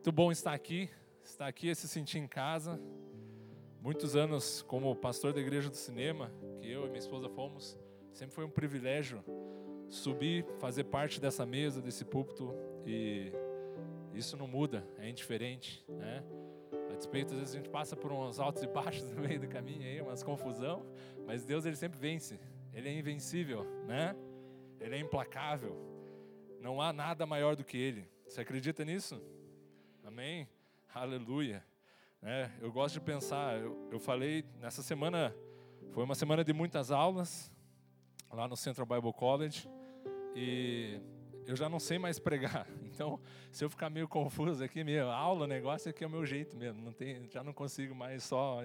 Muito 0.00 0.12
bom 0.12 0.32
estar 0.32 0.54
aqui, 0.54 0.88
estar 1.22 1.46
aqui 1.46 1.68
e 1.68 1.74
se 1.74 1.86
sentir 1.86 2.16
em 2.16 2.26
casa. 2.26 2.80
Muitos 3.82 4.16
anos 4.16 4.62
como 4.62 4.96
pastor 4.96 5.34
da 5.34 5.40
igreja 5.42 5.68
do 5.68 5.76
cinema, 5.76 6.32
que 6.58 6.70
eu 6.70 6.86
e 6.86 6.88
minha 6.88 6.98
esposa 6.98 7.28
fomos, 7.28 7.78
sempre 8.10 8.34
foi 8.34 8.46
um 8.46 8.48
privilégio 8.48 9.22
subir, 9.90 10.46
fazer 10.58 10.84
parte 10.84 11.20
dessa 11.20 11.44
mesa, 11.44 11.82
desse 11.82 12.02
púlpito 12.02 12.50
e 12.86 13.30
isso 14.14 14.38
não 14.38 14.46
muda, 14.48 14.82
é 14.96 15.06
indiferente, 15.06 15.84
né? 15.86 16.24
A 16.90 16.96
despeito, 16.96 17.34
às 17.34 17.38
vezes 17.38 17.54
a 17.54 17.58
gente 17.58 17.68
passa 17.68 17.94
por 17.94 18.10
uns 18.10 18.40
altos 18.40 18.62
e 18.62 18.66
baixos 18.66 19.06
no 19.12 19.20
meio 19.20 19.38
do 19.38 19.48
caminho 19.48 19.82
aí, 19.82 20.00
umas 20.00 20.22
confusão, 20.22 20.86
mas 21.26 21.44
Deus 21.44 21.66
ele 21.66 21.76
sempre 21.76 21.98
vence. 21.98 22.40
Ele 22.72 22.88
é 22.88 22.98
invencível, 22.98 23.66
né? 23.86 24.16
Ele 24.80 24.96
é 24.96 24.98
implacável. 24.98 25.76
Não 26.58 26.80
há 26.80 26.90
nada 26.90 27.26
maior 27.26 27.54
do 27.54 27.62
que 27.62 27.76
ele. 27.76 28.08
Você 28.26 28.40
acredita 28.40 28.82
nisso? 28.82 29.22
Amém? 30.20 30.46
Aleluia. 30.94 31.64
É, 32.22 32.50
eu 32.60 32.70
gosto 32.70 32.92
de 32.92 33.00
pensar, 33.00 33.58
eu, 33.58 33.88
eu 33.90 33.98
falei, 33.98 34.44
nessa 34.60 34.82
semana, 34.82 35.34
foi 35.92 36.04
uma 36.04 36.14
semana 36.14 36.44
de 36.44 36.52
muitas 36.52 36.90
aulas, 36.90 37.50
lá 38.30 38.46
no 38.46 38.54
Central 38.54 38.86
Bible 38.86 39.14
College, 39.14 39.66
e 40.36 41.00
eu 41.46 41.56
já 41.56 41.70
não 41.70 41.80
sei 41.80 41.98
mais 41.98 42.18
pregar. 42.18 42.68
Então, 42.84 43.18
se 43.50 43.64
eu 43.64 43.70
ficar 43.70 43.88
meio 43.88 44.06
confuso 44.06 44.62
aqui, 44.62 44.84
minha 44.84 45.04
aula, 45.04 45.46
negócio 45.46 45.88
aqui 45.88 46.04
é 46.04 46.06
o 46.06 46.10
meu 46.10 46.26
jeito 46.26 46.54
mesmo. 46.54 46.82
Não 46.82 46.92
tem, 46.92 47.26
já 47.30 47.42
não 47.42 47.54
consigo 47.54 47.94
mais 47.94 48.22
só. 48.22 48.62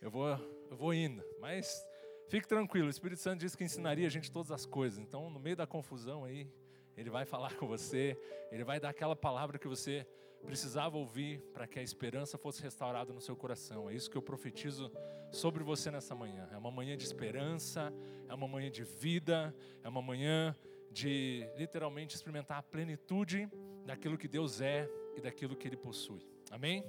Eu 0.00 0.08
vou, 0.08 0.28
eu 0.70 0.76
vou 0.76 0.94
indo. 0.94 1.20
Mas 1.40 1.84
fique 2.28 2.46
tranquilo, 2.46 2.86
o 2.86 2.90
Espírito 2.90 3.20
Santo 3.20 3.40
disse 3.40 3.58
que 3.58 3.64
ensinaria 3.64 4.06
a 4.06 4.10
gente 4.10 4.30
todas 4.30 4.52
as 4.52 4.64
coisas. 4.64 5.00
Então, 5.00 5.28
no 5.30 5.40
meio 5.40 5.56
da 5.56 5.66
confusão 5.66 6.22
aí, 6.22 6.48
ele 6.96 7.10
vai 7.10 7.24
falar 7.24 7.56
com 7.56 7.66
você, 7.66 8.16
ele 8.52 8.62
vai 8.62 8.78
dar 8.78 8.90
aquela 8.90 9.16
palavra 9.16 9.58
que 9.58 9.66
você 9.66 10.06
precisava 10.46 10.96
ouvir 10.96 11.40
para 11.52 11.66
que 11.66 11.78
a 11.78 11.82
esperança 11.82 12.38
fosse 12.38 12.62
restaurada 12.62 13.12
no 13.12 13.20
seu 13.20 13.36
coração. 13.36 13.90
É 13.90 13.94
isso 13.94 14.08
que 14.08 14.16
eu 14.16 14.22
profetizo 14.22 14.90
sobre 15.30 15.62
você 15.64 15.90
nessa 15.90 16.14
manhã. 16.14 16.48
É 16.52 16.56
uma 16.56 16.70
manhã 16.70 16.96
de 16.96 17.04
esperança, 17.04 17.92
é 18.28 18.32
uma 18.32 18.46
manhã 18.46 18.70
de 18.70 18.84
vida, 18.84 19.54
é 19.82 19.88
uma 19.88 20.00
manhã 20.00 20.56
de 20.90 21.46
literalmente 21.58 22.14
experimentar 22.14 22.58
a 22.58 22.62
plenitude 22.62 23.50
daquilo 23.84 24.16
que 24.16 24.28
Deus 24.28 24.60
é 24.60 24.88
e 25.16 25.20
daquilo 25.20 25.56
que 25.56 25.66
Ele 25.66 25.76
possui. 25.76 26.24
Amém? 26.50 26.84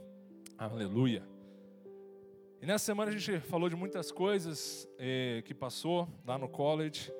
Aleluia. 0.57 1.27
E 2.61 2.65
nessa 2.65 2.85
semana 2.85 3.11
a 3.11 3.17
gente 3.17 3.39
falou 3.41 3.69
de 3.69 3.75
muitas 3.75 4.11
coisas 4.11 4.87
eh, 4.97 5.41
que 5.45 5.53
passou 5.53 6.07
lá 6.25 6.37
no 6.37 6.47
college. 6.47 7.11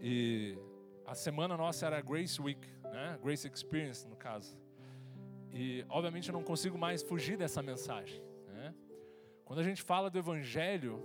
E 0.00 0.56
a 1.04 1.14
semana 1.14 1.56
nossa 1.56 1.86
era 1.86 2.00
Grace 2.00 2.40
Week, 2.40 2.66
né? 2.84 3.18
Grace 3.22 3.46
Experience, 3.46 4.06
no 4.06 4.16
caso. 4.16 4.63
E, 5.54 5.86
obviamente, 5.88 6.28
eu 6.28 6.32
não 6.32 6.42
consigo 6.42 6.76
mais 6.76 7.00
fugir 7.00 7.36
dessa 7.36 7.62
mensagem. 7.62 8.20
Né? 8.48 8.74
Quando 9.44 9.60
a 9.60 9.62
gente 9.62 9.82
fala 9.82 10.10
do 10.10 10.18
Evangelho, 10.18 11.00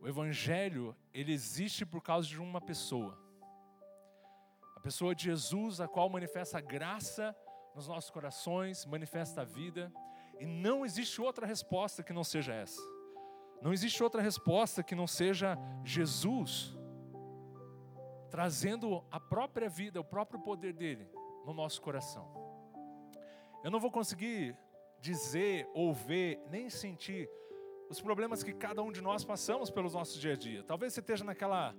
o 0.00 0.08
Evangelho, 0.08 0.96
ele 1.12 1.32
existe 1.32 1.84
por 1.84 2.00
causa 2.00 2.26
de 2.26 2.40
uma 2.40 2.62
pessoa. 2.62 3.18
A 4.74 4.80
pessoa 4.80 5.14
de 5.14 5.24
Jesus, 5.24 5.82
a 5.82 5.86
qual 5.86 6.08
manifesta 6.08 6.56
a 6.56 6.62
graça 6.62 7.36
nos 7.74 7.86
nossos 7.86 8.10
corações, 8.10 8.86
manifesta 8.86 9.42
a 9.42 9.44
vida. 9.44 9.92
E 10.40 10.46
não 10.46 10.86
existe 10.86 11.20
outra 11.20 11.46
resposta 11.46 12.02
que 12.02 12.12
não 12.12 12.24
seja 12.24 12.54
essa. 12.54 12.80
Não 13.60 13.70
existe 13.70 14.02
outra 14.02 14.22
resposta 14.22 14.82
que 14.82 14.94
não 14.94 15.06
seja 15.06 15.58
Jesus 15.84 16.74
trazendo 18.30 19.04
a 19.10 19.18
própria 19.18 19.68
vida, 19.68 20.00
o 20.00 20.04
próprio 20.04 20.40
poder 20.40 20.72
dele 20.72 21.10
no 21.44 21.52
nosso 21.52 21.80
coração. 21.80 22.37
Eu 23.62 23.70
não 23.70 23.80
vou 23.80 23.90
conseguir 23.90 24.56
dizer, 25.00 25.68
ou 25.74 25.92
ver, 25.92 26.40
nem 26.50 26.70
sentir 26.70 27.28
os 27.88 28.00
problemas 28.00 28.42
que 28.42 28.52
cada 28.52 28.82
um 28.82 28.92
de 28.92 29.00
nós 29.00 29.24
passamos 29.24 29.70
pelos 29.70 29.94
nossos 29.94 30.20
dia 30.20 30.32
a 30.34 30.36
dia. 30.36 30.62
Talvez 30.62 30.92
você 30.92 31.00
esteja 31.00 31.24
naquela 31.24 31.74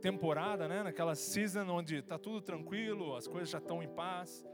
temporada, 0.00 0.66
né, 0.66 0.82
naquela 0.82 1.14
season 1.14 1.68
onde 1.68 1.96
está 1.96 2.18
tudo 2.18 2.40
tranquilo, 2.40 3.14
as 3.14 3.28
coisas 3.28 3.48
já 3.48 3.58
estão 3.58 3.82
em 3.82 3.88
paz. 3.88 4.44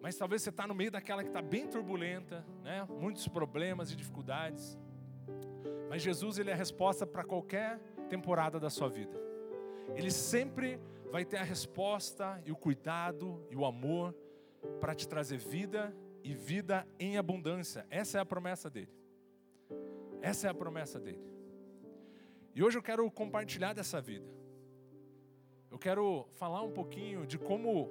Mas 0.00 0.16
talvez 0.16 0.42
você 0.42 0.48
está 0.48 0.66
no 0.66 0.74
meio 0.74 0.90
daquela 0.90 1.22
que 1.22 1.28
está 1.28 1.42
bem 1.42 1.66
turbulenta, 1.66 2.44
né, 2.62 2.86
muitos 2.88 3.28
problemas 3.28 3.92
e 3.92 3.96
dificuldades. 3.96 4.78
Mas 5.90 6.00
Jesus 6.00 6.38
ele 6.38 6.50
é 6.50 6.54
a 6.54 6.56
resposta 6.56 7.06
para 7.06 7.22
qualquer 7.22 7.78
temporada 8.08 8.58
da 8.58 8.70
sua 8.70 8.88
vida. 8.88 9.20
Ele 9.94 10.10
sempre 10.10 10.80
vai 11.10 11.24
ter 11.24 11.36
a 11.36 11.42
resposta 11.42 12.40
e 12.46 12.50
o 12.50 12.56
cuidado 12.56 13.44
e 13.50 13.56
o 13.56 13.64
amor 13.66 14.14
para 14.80 14.94
te 14.94 15.08
trazer 15.08 15.38
vida 15.38 15.94
e 16.22 16.34
vida 16.34 16.86
em 16.98 17.16
abundância. 17.16 17.86
Essa 17.90 18.18
é 18.18 18.20
a 18.20 18.24
promessa 18.24 18.68
dele. 18.68 18.92
Essa 20.20 20.46
é 20.46 20.50
a 20.50 20.54
promessa 20.54 21.00
dele. 21.00 21.22
E 22.54 22.62
hoje 22.62 22.76
eu 22.76 22.82
quero 22.82 23.10
compartilhar 23.10 23.72
dessa 23.72 24.00
vida. 24.00 24.28
Eu 25.70 25.78
quero 25.78 26.26
falar 26.32 26.62
um 26.62 26.72
pouquinho 26.72 27.26
de 27.26 27.38
como 27.38 27.88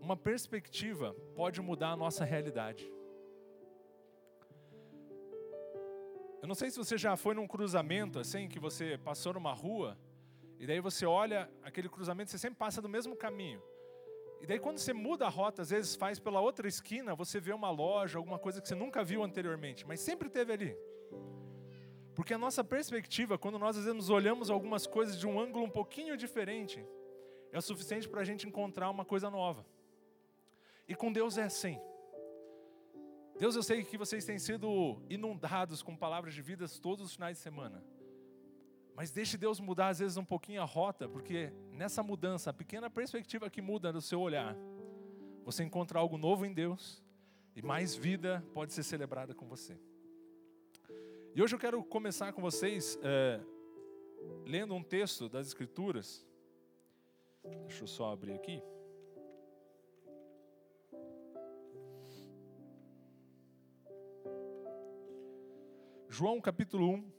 uma 0.00 0.16
perspectiva 0.16 1.14
pode 1.34 1.60
mudar 1.60 1.90
a 1.90 1.96
nossa 1.96 2.24
realidade. 2.24 2.90
Eu 6.40 6.46
não 6.46 6.54
sei 6.54 6.70
se 6.70 6.76
você 6.76 6.96
já 6.96 7.16
foi 7.16 7.34
num 7.34 7.46
cruzamento 7.46 8.18
assim, 8.18 8.48
que 8.48 8.58
você 8.58 8.98
passou 8.98 9.32
numa 9.32 9.52
rua, 9.52 9.98
e 10.58 10.66
daí 10.66 10.80
você 10.80 11.04
olha 11.04 11.50
aquele 11.62 11.88
cruzamento, 11.88 12.30
você 12.30 12.38
sempre 12.38 12.58
passa 12.58 12.80
do 12.82 12.88
mesmo 12.88 13.16
caminho. 13.16 13.62
E 14.40 14.46
daí 14.46 14.58
quando 14.58 14.78
você 14.78 14.92
muda 14.92 15.26
a 15.26 15.28
rota, 15.28 15.62
às 15.62 15.70
vezes 15.70 15.96
faz 15.96 16.18
pela 16.18 16.40
outra 16.40 16.68
esquina, 16.68 17.14
você 17.14 17.40
vê 17.40 17.52
uma 17.52 17.70
loja, 17.70 18.18
alguma 18.18 18.38
coisa 18.38 18.60
que 18.60 18.68
você 18.68 18.74
nunca 18.74 19.02
viu 19.02 19.22
anteriormente, 19.22 19.86
mas 19.86 20.00
sempre 20.00 20.28
teve 20.28 20.52
ali. 20.52 20.76
Porque 22.14 22.34
a 22.34 22.38
nossa 22.38 22.64
perspectiva, 22.64 23.38
quando 23.38 23.58
nós 23.58 23.76
às 23.76 23.84
vezes 23.84 24.10
olhamos 24.10 24.50
algumas 24.50 24.86
coisas 24.86 25.18
de 25.18 25.26
um 25.26 25.40
ângulo 25.40 25.64
um 25.64 25.70
pouquinho 25.70 26.16
diferente, 26.16 26.84
é 27.52 27.58
o 27.58 27.62
suficiente 27.62 28.08
para 28.08 28.20
a 28.20 28.24
gente 28.24 28.46
encontrar 28.46 28.90
uma 28.90 29.04
coisa 29.04 29.30
nova. 29.30 29.64
E 30.86 30.94
com 30.94 31.12
Deus 31.12 31.38
é 31.38 31.44
assim. 31.44 31.80
Deus, 33.38 33.54
eu 33.54 33.62
sei 33.62 33.84
que 33.84 33.96
vocês 33.96 34.24
têm 34.24 34.38
sido 34.38 35.00
inundados 35.08 35.80
com 35.80 35.96
palavras 35.96 36.34
de 36.34 36.42
vida 36.42 36.66
todos 36.82 37.06
os 37.06 37.14
finais 37.14 37.36
de 37.36 37.42
semana. 37.42 37.84
Mas 38.98 39.12
deixe 39.12 39.36
Deus 39.38 39.60
mudar 39.60 39.90
às 39.90 40.00
vezes 40.00 40.16
um 40.16 40.24
pouquinho 40.24 40.60
a 40.60 40.64
rota, 40.64 41.08
porque 41.08 41.52
nessa 41.70 42.02
mudança, 42.02 42.50
a 42.50 42.52
pequena 42.52 42.90
perspectiva 42.90 43.48
que 43.48 43.62
muda 43.62 43.92
no 43.92 44.00
seu 44.00 44.20
olhar, 44.20 44.56
você 45.44 45.62
encontra 45.62 46.00
algo 46.00 46.18
novo 46.18 46.44
em 46.44 46.52
Deus 46.52 47.00
e 47.54 47.62
mais 47.62 47.94
vida 47.94 48.44
pode 48.52 48.72
ser 48.72 48.82
celebrada 48.82 49.36
com 49.36 49.46
você. 49.46 49.78
E 51.32 51.40
hoje 51.40 51.54
eu 51.54 51.60
quero 51.60 51.80
começar 51.84 52.32
com 52.32 52.42
vocês 52.42 52.98
é, 53.00 53.40
lendo 54.44 54.74
um 54.74 54.82
texto 54.82 55.28
das 55.28 55.46
Escrituras. 55.46 56.26
Deixa 57.68 57.84
eu 57.84 57.86
só 57.86 58.10
abrir 58.10 58.32
aqui. 58.32 58.60
João 66.08 66.40
capítulo 66.40 66.90
1, 66.94 67.18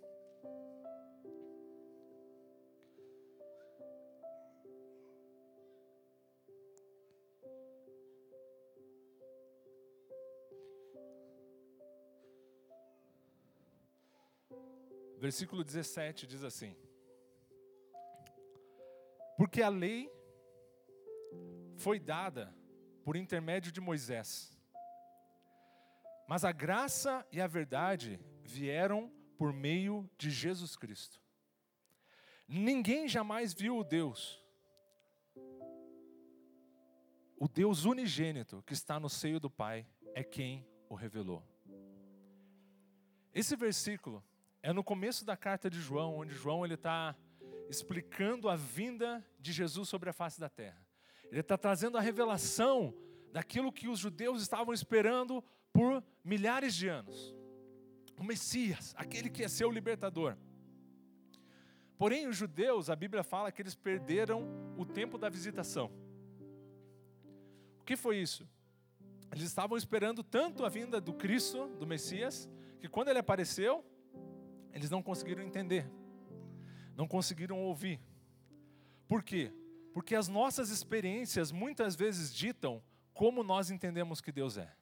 Versículo 15.20 15.66
17 15.66 16.26
diz 16.26 16.46
assim: 16.46 16.74
Porque 19.36 19.62
a 19.62 19.68
lei 19.68 20.10
foi 21.76 22.00
dada 22.00 22.56
por 23.04 23.18
intermédio 23.18 23.70
de 23.70 23.82
Moisés, 23.82 24.58
mas 26.26 26.46
a 26.46 26.54
graça 26.54 27.28
e 27.34 27.42
a 27.42 27.48
verdade 27.48 28.18
vieram 28.44 29.12
por 29.38 29.52
meio 29.52 30.10
de 30.18 30.32
Jesus 30.32 30.78
Cristo. 30.78 31.22
Ninguém 32.48 33.06
jamais 33.06 33.54
viu 33.54 33.78
o 33.78 33.84
Deus, 33.84 34.42
o 37.36 37.50
Deus 37.50 37.84
unigênito 37.84 38.64
que 38.66 38.74
está 38.74 38.98
no 38.98 39.10
seio 39.10 39.38
do 39.38 39.50
Pai, 39.50 39.86
é 40.16 40.24
quem 40.24 40.66
o 40.88 40.96
revelou. 40.96 41.46
Esse 43.34 43.56
versículo 43.58 44.24
é 44.62 44.74
no 44.74 44.84
começo 44.84 45.26
da 45.26 45.38
carta 45.38 45.70
de 45.70 45.80
João, 45.80 46.18
onde 46.18 46.34
João 46.34 46.66
ele 46.66 46.74
está 46.74 47.16
explicando 47.70 48.50
a 48.50 48.56
vinda 48.56 49.24
de 49.40 49.52
Jesus 49.52 49.88
sobre 49.88 50.10
a 50.10 50.14
face 50.14 50.40
da 50.40 50.50
terra. 50.50 50.82
Ele 51.32 51.42
está 51.42 51.58
trazendo 51.58 51.98
a 51.98 52.02
revelação 52.02 52.94
daquilo 53.32 53.72
que 53.72 53.88
os 53.88 54.00
judeus 54.00 54.42
estavam 54.42 54.74
esperando 54.74 55.44
por 55.72 56.04
milhares 56.24 56.76
de 56.76 56.88
anos. 56.88 57.36
O 58.20 58.24
Messias, 58.24 58.94
aquele 58.98 59.30
que 59.30 59.44
é 59.44 59.48
seu 59.48 59.72
libertador. 59.72 60.36
Porém, 61.98 62.28
os 62.28 62.36
judeus, 62.36 62.90
a 62.90 62.96
Bíblia 62.96 63.24
fala 63.24 63.52
que 63.52 63.62
eles 63.62 63.76
perderam 63.76 64.48
o 64.78 64.86
tempo 64.86 65.18
da 65.18 65.30
visitação. 65.30 65.92
O 67.80 67.84
que 67.84 67.96
foi 67.96 68.18
isso? 68.18 68.48
Eles 69.32 69.44
estavam 69.44 69.78
esperando 69.78 70.24
tanto 70.24 70.66
a 70.66 70.70
vinda 70.70 71.00
do 71.00 71.14
Cristo, 71.14 71.68
do 71.78 71.86
Messias, 71.86 72.50
que 72.80 72.88
quando 72.88 73.10
ele 73.10 73.20
apareceu, 73.20 73.86
eles 74.74 74.90
não 74.90 75.02
conseguiram 75.02 75.44
entender, 75.44 75.90
não 76.96 77.08
conseguiram 77.08 77.60
ouvir. 77.60 78.00
Por 79.08 79.24
quê? 79.24 79.52
Porque 79.94 80.16
as 80.16 80.28
nossas 80.28 80.70
experiências 80.70 81.52
muitas 81.52 81.96
vezes 81.96 82.34
ditam 82.34 82.82
como 83.14 83.44
nós 83.44 83.72
entendemos 83.72 84.22
que 84.22 84.32
Deus 84.32 84.58
é. 84.58 84.74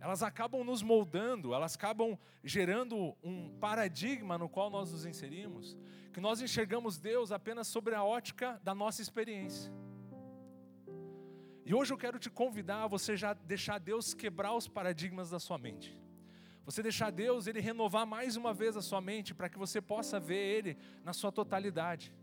Elas 0.00 0.22
acabam 0.22 0.62
nos 0.62 0.82
moldando, 0.82 1.54
elas 1.54 1.76
acabam 1.76 2.18
gerando 2.42 3.16
um 3.22 3.56
paradigma 3.58 4.36
no 4.36 4.50
qual 4.50 4.68
nós 4.68 4.92
nos 4.92 5.06
inserimos, 5.06 5.78
que 6.12 6.20
nós 6.20 6.42
enxergamos 6.42 6.98
Deus 6.98 7.32
apenas 7.32 7.68
sobre 7.68 7.94
a 7.94 8.04
ótica 8.04 8.60
da 8.62 8.74
nossa 8.74 9.00
experiência. 9.00 9.72
E 11.64 11.74
hoje 11.74 11.90
eu 11.90 11.96
quero 11.96 12.18
te 12.18 12.28
convidar 12.28 12.84
a 12.84 12.86
você 12.86 13.16
já 13.16 13.32
deixar 13.32 13.78
Deus 13.78 14.12
quebrar 14.12 14.52
os 14.52 14.68
paradigmas 14.68 15.30
da 15.30 15.38
sua 15.38 15.56
mente. 15.56 15.98
Você 16.64 16.82
deixar 16.82 17.10
Deus 17.10 17.46
ele 17.46 17.60
renovar 17.60 18.06
mais 18.06 18.36
uma 18.36 18.54
vez 18.54 18.76
a 18.76 18.82
sua 18.82 19.00
mente 19.00 19.34
para 19.34 19.48
que 19.48 19.58
você 19.58 19.80
possa 19.80 20.18
ver 20.18 20.36
ele 20.36 20.78
na 21.02 21.12
sua 21.12 21.30
totalidade. 21.30 22.14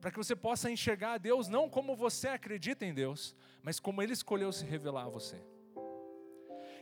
Para 0.00 0.10
que 0.10 0.18
você 0.18 0.36
possa 0.36 0.70
enxergar 0.70 1.18
Deus 1.18 1.48
não 1.48 1.68
como 1.68 1.96
você 1.96 2.28
acredita 2.28 2.84
em 2.84 2.92
Deus, 2.92 3.34
mas 3.62 3.80
como 3.80 4.02
ele 4.02 4.12
escolheu 4.12 4.52
se 4.52 4.64
revelar 4.64 5.06
a 5.06 5.08
você. 5.08 5.40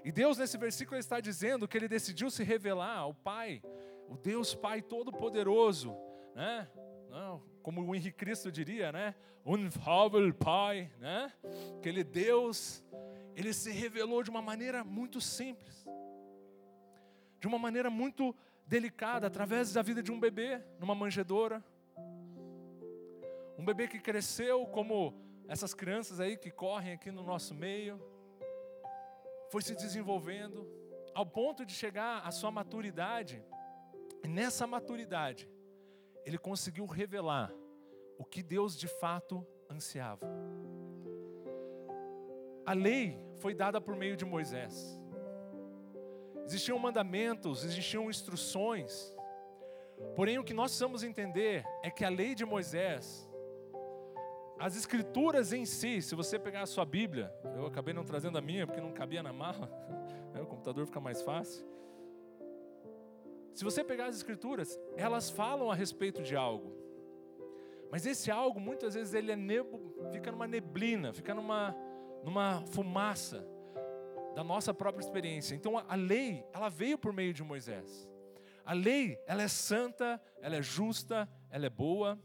E 0.05 0.11
Deus 0.11 0.37
nesse 0.37 0.59
versículo 0.59 0.99
está 0.99 1.21
dizendo 1.21 1.69
que 1.69 1.77
ele 1.77 1.87
decidiu 1.87 2.29
se 2.31 2.43
revelar 2.43 2.99
ao 2.99 3.15
Pai, 3.15 3.63
o 4.09 4.17
Deus 4.17 4.55
Pai 4.55 4.83
todo-poderoso, 4.83 5.95
né? 6.35 6.69
Não, 7.09 7.41
como 7.63 7.81
o 7.83 7.95
Henrique 7.95 8.17
Cristo 8.17 8.51
diria, 8.51 8.91
né? 8.91 9.15
Unfabel 9.47 10.35
Pai, 10.35 10.91
né? 10.99 11.33
Aquele 11.79 12.03
Deus, 12.03 12.83
ele 13.37 13.53
se 13.53 13.71
revelou 13.71 14.25
de 14.25 14.31
uma 14.31 14.43
maneira 14.43 14.83
muito 14.83 15.21
simples, 15.21 15.87
de 17.43 17.49
uma 17.49 17.59
maneira 17.59 17.91
muito 17.91 18.33
delicada, 18.69 19.27
através 19.27 19.73
da 19.73 19.83
vida 19.83 20.01
de 20.01 20.13
um 20.13 20.21
bebê 20.21 20.63
numa 20.79 20.95
manjedoura. 20.95 21.61
Um 23.59 23.65
bebê 23.65 23.89
que 23.89 23.99
cresceu 23.99 24.65
como 24.65 25.13
essas 25.49 25.75
crianças 25.75 26.21
aí 26.21 26.37
que 26.37 26.53
correm 26.53 26.93
aqui 26.93 27.11
no 27.11 27.25
nosso 27.25 27.53
meio, 27.53 28.01
foi 29.51 29.61
se 29.61 29.75
desenvolvendo 29.75 30.71
ao 31.13 31.27
ponto 31.27 31.67
de 31.67 31.73
chegar 31.73 32.25
à 32.25 32.31
sua 32.31 32.53
maturidade. 32.53 33.45
E 34.23 34.29
nessa 34.29 34.65
maturidade, 34.65 35.51
ele 36.25 36.39
conseguiu 36.39 36.87
revelar 36.87 37.53
o 38.17 38.25
que 38.25 38.41
Deus 38.41 38.79
de 38.79 38.87
fato 38.87 39.45
ansiava. 39.69 40.29
A 42.65 42.73
lei 42.73 43.19
foi 43.41 43.53
dada 43.53 43.81
por 43.81 43.97
meio 43.97 44.17
de 44.17 44.25
Moisés. 44.25 45.02
Existiam 46.45 46.79
mandamentos, 46.79 47.65
existiam 47.65 48.11
instruções. 48.11 49.15
Porém, 50.17 50.39
o 50.39 50.45
que 50.45 50.53
nós 50.53 50.71
precisamos 50.71 51.03
entender 51.03 51.65
é 51.83 51.91
que 51.91 52.05
a 52.05 52.09
lei 52.09 52.35
de 52.35 52.45
Moisés, 52.45 53.29
as 54.59 54.77
escrituras 54.77 55.53
em 55.53 55.65
si, 55.65 56.03
se 56.03 56.15
você 56.15 56.39
pegar 56.39 56.63
a 56.63 56.67
sua 56.67 56.85
Bíblia, 56.85 57.33
eu 57.57 57.67
acabei 57.67 57.95
não 57.95 58.05
trazendo 58.05 58.39
a 58.39 58.41
minha 58.41 58.67
porque 58.67 58.81
não 58.81 58.93
cabia 58.93 59.23
na 59.23 59.33
mala, 59.33 59.71
né, 60.35 60.41
o 60.41 60.47
computador 60.47 60.87
fica 60.87 61.01
mais 61.01 61.23
fácil. 61.23 61.65
Se 63.55 63.65
você 63.65 63.85
pegar 63.85 64.07
as 64.07 64.17
escrituras, 64.17 64.79
elas 64.97 65.31
falam 65.31 65.71
a 65.71 65.75
respeito 65.75 66.23
de 66.23 66.35
algo. 66.35 66.73
Mas 67.91 68.07
esse 68.07 68.31
algo, 68.31 68.59
muitas 68.59 68.95
vezes, 68.95 69.13
ele 69.13 69.31
é 69.31 69.37
nebo, 69.37 69.95
fica 70.11 70.33
numa 70.33 70.47
neblina, 70.47 71.13
fica 71.13 71.35
numa, 71.35 71.77
numa 72.25 72.63
fumaça 72.69 73.47
da 74.35 74.43
nossa 74.43 74.73
própria 74.73 75.03
experiência. 75.03 75.55
Então 75.55 75.79
a, 75.79 75.95
lei, 75.95 76.45
ela 76.53 76.69
veio 76.69 76.99
por 76.99 77.13
meio 77.13 77.33
de 77.33 77.43
Moisés. 77.43 78.09
A 78.65 78.73
lei, 78.73 79.19
ela 79.27 79.43
é 79.43 79.49
santa, 79.49 80.21
ela 80.41 80.57
é 80.57 80.63
justa, 80.63 81.29
ela 81.51 81.67
é 81.67 81.71
boa, 81.71 82.19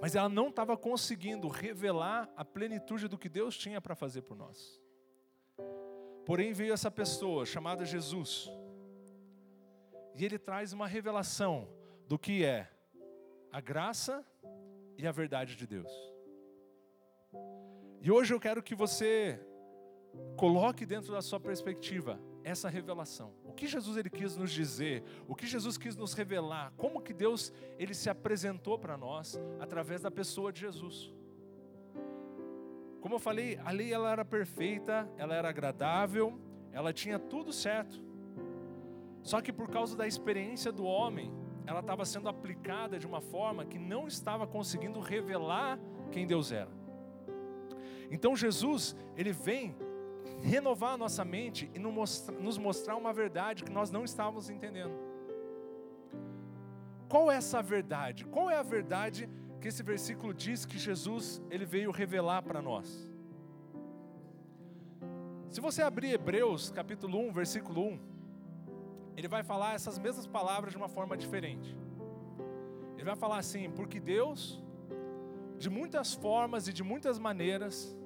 mas 0.00 0.14
ela 0.14 0.28
não 0.28 0.48
estava 0.48 0.76
conseguindo 0.76 1.48
revelar 1.48 2.30
a 2.36 2.44
plenitude 2.44 3.08
do 3.08 3.18
que 3.18 3.28
Deus 3.28 3.56
tinha 3.56 3.80
para 3.80 3.94
fazer 3.94 4.22
por 4.22 4.36
nós. 4.36 4.80
Porém 6.24 6.52
veio 6.52 6.72
essa 6.72 6.90
pessoa 6.90 7.44
chamada 7.44 7.84
Jesus, 7.84 8.50
e 10.14 10.24
ele 10.24 10.38
traz 10.38 10.72
uma 10.72 10.86
revelação 10.86 11.68
do 12.06 12.18
que 12.18 12.44
é 12.44 12.70
a 13.50 13.60
graça 13.60 14.24
e 14.96 15.06
a 15.06 15.12
verdade 15.12 15.56
de 15.56 15.66
Deus. 15.66 15.92
E 18.00 18.10
hoje 18.10 18.32
eu 18.32 18.40
quero 18.40 18.62
que 18.62 18.74
você 18.74 19.40
coloque 20.36 20.86
dentro 20.86 21.12
da 21.12 21.20
sua 21.20 21.40
perspectiva 21.40 22.20
essa 22.44 22.68
revelação. 22.68 23.32
O 23.44 23.52
que 23.52 23.66
Jesus 23.66 23.96
ele 23.96 24.08
quis 24.08 24.36
nos 24.36 24.50
dizer, 24.50 25.02
o 25.26 25.34
que 25.34 25.46
Jesus 25.46 25.76
quis 25.76 25.96
nos 25.96 26.14
revelar, 26.14 26.72
como 26.76 27.00
que 27.00 27.12
Deus 27.12 27.52
ele 27.78 27.92
se 27.92 28.08
apresentou 28.08 28.78
para 28.78 28.96
nós 28.96 29.38
através 29.60 30.00
da 30.00 30.10
pessoa 30.10 30.52
de 30.52 30.60
Jesus. 30.60 31.12
Como 33.00 33.14
eu 33.14 33.18
falei, 33.18 33.58
a 33.64 33.70
lei 33.70 33.92
ela 33.92 34.10
era 34.10 34.24
perfeita, 34.24 35.08
ela 35.16 35.34
era 35.34 35.48
agradável, 35.48 36.38
ela 36.72 36.92
tinha 36.92 37.18
tudo 37.18 37.52
certo. 37.52 38.02
Só 39.22 39.40
que 39.40 39.52
por 39.52 39.68
causa 39.68 39.96
da 39.96 40.06
experiência 40.06 40.72
do 40.72 40.84
homem, 40.84 41.32
ela 41.66 41.80
estava 41.80 42.04
sendo 42.04 42.28
aplicada 42.28 42.98
de 42.98 43.06
uma 43.06 43.20
forma 43.20 43.64
que 43.64 43.78
não 43.78 44.06
estava 44.06 44.46
conseguindo 44.46 45.00
revelar 45.00 45.78
quem 46.10 46.26
Deus 46.26 46.50
era. 46.50 46.70
Então 48.10 48.34
Jesus, 48.34 48.96
ele 49.16 49.32
vem 49.32 49.76
renovar 50.42 50.94
a 50.94 50.96
nossa 50.96 51.24
mente 51.24 51.70
e 51.74 51.78
nos 51.78 52.58
mostrar 52.58 52.96
uma 52.96 53.12
verdade 53.12 53.64
que 53.64 53.72
nós 53.72 53.90
não 53.90 54.04
estávamos 54.04 54.48
entendendo. 54.48 54.92
Qual 57.08 57.30
é 57.30 57.36
essa 57.36 57.62
verdade? 57.62 58.24
Qual 58.24 58.50
é 58.50 58.56
a 58.56 58.62
verdade 58.62 59.28
que 59.60 59.68
esse 59.68 59.82
versículo 59.82 60.32
diz 60.34 60.64
que 60.64 60.78
Jesus 60.78 61.42
ele 61.50 61.64
veio 61.64 61.90
revelar 61.90 62.42
para 62.42 62.60
nós? 62.60 63.08
Se 65.50 65.60
você 65.60 65.82
abrir 65.82 66.12
Hebreus 66.12 66.70
capítulo 66.70 67.18
1, 67.18 67.32
versículo 67.32 67.80
1, 67.82 67.98
ele 69.16 69.26
vai 69.26 69.42
falar 69.42 69.74
essas 69.74 69.98
mesmas 69.98 70.26
palavras 70.26 70.72
de 70.72 70.76
uma 70.76 70.88
forma 70.88 71.16
diferente. 71.16 71.76
Ele 72.94 73.04
vai 73.04 73.16
falar 73.16 73.38
assim: 73.38 73.70
porque 73.70 73.98
Deus, 73.98 74.62
de 75.56 75.70
muitas 75.70 76.14
formas 76.14 76.68
e 76.68 76.72
de 76.72 76.84
muitas 76.84 77.18
maneiras, 77.18 77.96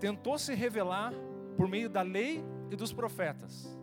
tentou 0.00 0.36
se 0.36 0.54
revelar 0.54 1.14
por 1.56 1.68
meio 1.68 1.88
da 1.88 2.02
lei 2.02 2.44
e 2.70 2.76
dos 2.76 2.92
profetas. 2.92 3.78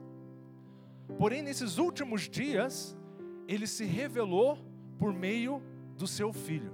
Porém, 1.18 1.42
nesses 1.42 1.78
últimos 1.78 2.30
dias, 2.30 2.98
ele 3.48 3.68
se 3.68 3.86
revelou 3.86 4.58
por 4.98 5.14
meio 5.14 5.62
do 5.98 6.08
seu 6.08 6.32
filho. 6.32 6.72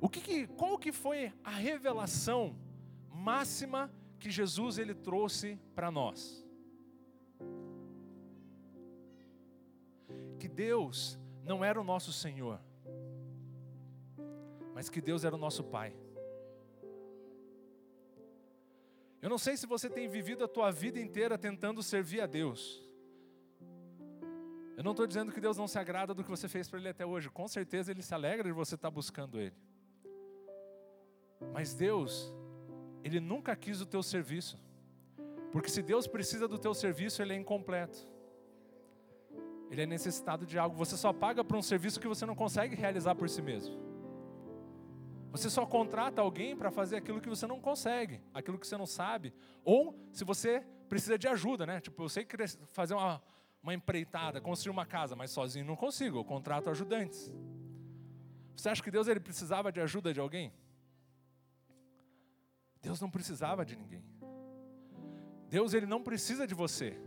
O 0.00 0.08
que, 0.08 0.20
que 0.20 0.46
qual 0.46 0.78
que 0.78 0.92
foi 0.92 1.32
a 1.44 1.50
revelação 1.50 2.56
máxima 3.12 3.90
que 4.18 4.30
Jesus 4.30 4.78
ele 4.78 4.94
trouxe 4.94 5.58
para 5.74 5.90
nós? 5.90 6.44
que 10.40 10.48
Deus 10.48 11.18
não 11.44 11.62
era 11.62 11.78
o 11.78 11.84
nosso 11.84 12.12
Senhor, 12.12 12.58
mas 14.74 14.88
que 14.88 15.00
Deus 15.00 15.22
era 15.22 15.36
o 15.36 15.38
nosso 15.38 15.62
Pai. 15.62 15.94
Eu 19.22 19.28
não 19.28 19.38
sei 19.38 19.56
se 19.56 19.66
você 19.66 19.88
tem 19.88 20.08
vivido 20.08 20.44
a 20.44 20.48
tua 20.48 20.70
vida 20.70 20.98
inteira 20.98 21.36
tentando 21.36 21.82
servir 21.82 22.20
a 22.20 22.26
Deus. 22.26 22.82
Eu 24.76 24.82
não 24.82 24.92
estou 24.92 25.06
dizendo 25.06 25.30
que 25.30 25.40
Deus 25.40 25.58
não 25.58 25.68
se 25.68 25.78
agrada 25.78 26.14
do 26.14 26.24
que 26.24 26.30
você 26.30 26.48
fez 26.48 26.68
para 26.68 26.78
Ele 26.78 26.88
até 26.88 27.04
hoje. 27.04 27.28
Com 27.28 27.46
certeza 27.46 27.90
Ele 27.90 28.02
se 28.02 28.14
alegra 28.14 28.48
de 28.48 28.52
você 28.52 28.76
estar 28.76 28.88
tá 28.88 28.94
buscando 28.94 29.38
Ele. 29.38 29.54
Mas 31.52 31.74
Deus, 31.74 32.32
Ele 33.04 33.20
nunca 33.20 33.54
quis 33.54 33.82
o 33.82 33.86
teu 33.86 34.02
serviço. 34.02 34.58
Porque 35.52 35.68
se 35.68 35.82
Deus 35.82 36.06
precisa 36.06 36.48
do 36.48 36.58
teu 36.58 36.72
serviço, 36.72 37.20
Ele 37.20 37.34
é 37.34 37.36
incompleto. 37.36 38.08
Ele 39.70 39.82
é 39.82 39.86
necessitado 39.86 40.46
de 40.46 40.58
algo. 40.58 40.74
Você 40.76 40.96
só 40.96 41.12
paga 41.12 41.44
por 41.44 41.56
um 41.56 41.62
serviço 41.62 42.00
que 42.00 42.08
você 42.08 42.24
não 42.24 42.34
consegue 42.34 42.74
realizar 42.74 43.14
por 43.14 43.28
si 43.28 43.42
mesmo. 43.42 43.89
Você 45.30 45.48
só 45.48 45.64
contrata 45.64 46.20
alguém 46.20 46.56
para 46.56 46.70
fazer 46.70 46.96
aquilo 46.96 47.20
que 47.20 47.28
você 47.28 47.46
não 47.46 47.60
consegue, 47.60 48.20
aquilo 48.34 48.58
que 48.58 48.66
você 48.66 48.76
não 48.76 48.86
sabe. 48.86 49.32
Ou 49.64 49.96
se 50.12 50.24
você 50.24 50.64
precisa 50.88 51.16
de 51.16 51.28
ajuda, 51.28 51.64
né? 51.64 51.80
Tipo, 51.80 52.02
eu 52.02 52.08
sei 52.08 52.24
que 52.24 52.36
fazer 52.72 52.94
uma, 52.94 53.22
uma 53.62 53.72
empreitada, 53.72 54.40
construir 54.40 54.72
uma 54.72 54.84
casa, 54.84 55.14
mas 55.14 55.30
sozinho 55.30 55.64
não 55.64 55.76
consigo, 55.76 56.18
eu 56.18 56.24
contrato 56.24 56.68
ajudantes. 56.68 57.32
Você 58.56 58.68
acha 58.68 58.82
que 58.82 58.90
Deus 58.90 59.06
ele 59.06 59.20
precisava 59.20 59.70
de 59.70 59.80
ajuda 59.80 60.12
de 60.12 60.20
alguém? 60.20 60.52
Deus 62.82 63.00
não 63.00 63.10
precisava 63.10 63.64
de 63.64 63.76
ninguém. 63.76 64.04
Deus 65.48 65.74
ele 65.74 65.86
não 65.86 66.02
precisa 66.02 66.46
de 66.46 66.54
você. 66.54 66.98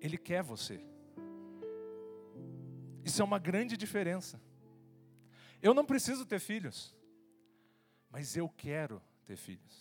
Ele 0.00 0.16
quer 0.16 0.42
você. 0.42 0.80
Isso 3.04 3.20
é 3.20 3.24
uma 3.24 3.38
grande 3.38 3.76
diferença. 3.76 4.40
Eu 5.66 5.72
não 5.72 5.86
preciso 5.92 6.26
ter 6.26 6.38
filhos. 6.38 6.94
mas 8.10 8.36
eu 8.36 8.48
quero 8.48 9.02
ter 9.24 9.34
filhos. 9.34 9.74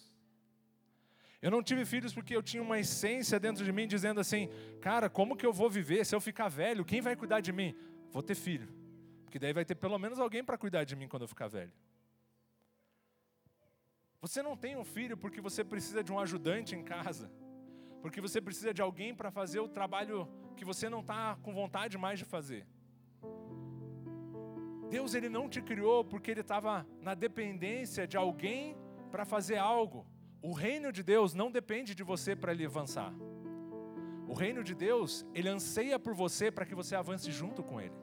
Eu 1.42 1.52
não 1.52 1.62
tive 1.62 1.84
filhos 1.86 2.13
porque 2.13 2.34
eu 2.34 2.42
tinha 2.42 2.63
uma 2.63 2.80
essência 2.80 3.38
dentro 3.38 3.66
de 3.66 3.72
mim 3.78 3.86
dizendo 3.86 4.22
assim: 4.22 4.50
cara, 4.82 5.10
como 5.10 5.36
que 5.36 5.46
eu 5.46 5.52
vou 5.52 5.70
viver 5.70 6.06
se 6.06 6.16
eu 6.16 6.22
ficar 6.22 6.48
velho? 6.48 6.86
Quem 6.86 7.02
vai 7.02 7.16
cuidar 7.18 7.42
de 7.42 7.52
mim? 7.52 7.75
Vou 8.12 8.24
ter 8.24 8.34
filho. 8.34 8.70
Porque 9.25 9.38
daí 9.38 9.52
vai 9.52 9.66
ter 9.66 9.75
pelo 9.75 10.00
menos 10.00 10.20
alguém 10.20 10.42
para 10.42 10.58
cuidar 10.58 10.86
de 10.86 10.96
mim 10.96 11.10
quando 11.10 11.24
eu 11.24 11.28
ficar 11.28 11.50
velho. 11.50 11.74
Você 14.22 14.42
não 14.42 14.56
tem 14.56 14.78
um 14.78 14.86
filho 14.86 15.18
porque 15.18 15.42
você 15.42 15.66
precisa 15.66 16.02
de 16.02 16.13
um 16.13 16.20
ajudante 16.25 16.75
em 16.78 16.84
casa, 16.96 17.30
porque 18.02 18.22
você 18.22 18.40
precisa 18.40 18.74
de 18.74 18.82
alguém 18.82 19.13
para 19.13 19.30
fazer 19.30 19.60
o 19.60 19.68
trabalho 19.68 20.30
que 20.56 20.63
você 20.63 20.88
não 20.88 21.02
está 21.02 21.36
com 21.44 21.54
vontade 21.54 21.98
mais 21.98 22.20
de 22.20 22.25
fazer. 22.25 22.66
Deus 24.95 25.15
ele 25.15 25.27
não 25.27 25.50
te 25.50 25.59
criou 25.59 26.05
porque 26.05 26.29
ele 26.29 26.41
estava 26.41 26.85
na 27.01 27.13
dependência 27.15 28.05
de 28.05 28.15
alguém 28.15 28.77
para 29.12 29.25
fazer 29.25 29.57
algo. 29.57 30.05
O 30.39 30.53
reino 30.53 30.91
de 30.91 31.01
Deus 31.01 31.33
não 31.33 31.50
depende 31.59 31.95
de 31.95 32.03
você 32.03 32.35
para 32.35 32.51
ele 32.51 32.63
avançar. 32.63 33.12
O 34.27 34.35
reino 34.35 34.63
de 34.63 34.75
Deus, 34.75 35.25
ele 35.33 35.50
anseia 35.50 35.97
por 35.97 36.13
você 36.13 36.51
para 36.51 36.63
que 36.63 36.75
você 36.75 36.93
avance 36.95 37.31
junto 37.31 37.63
com 37.63 37.81
ele. 37.81 37.95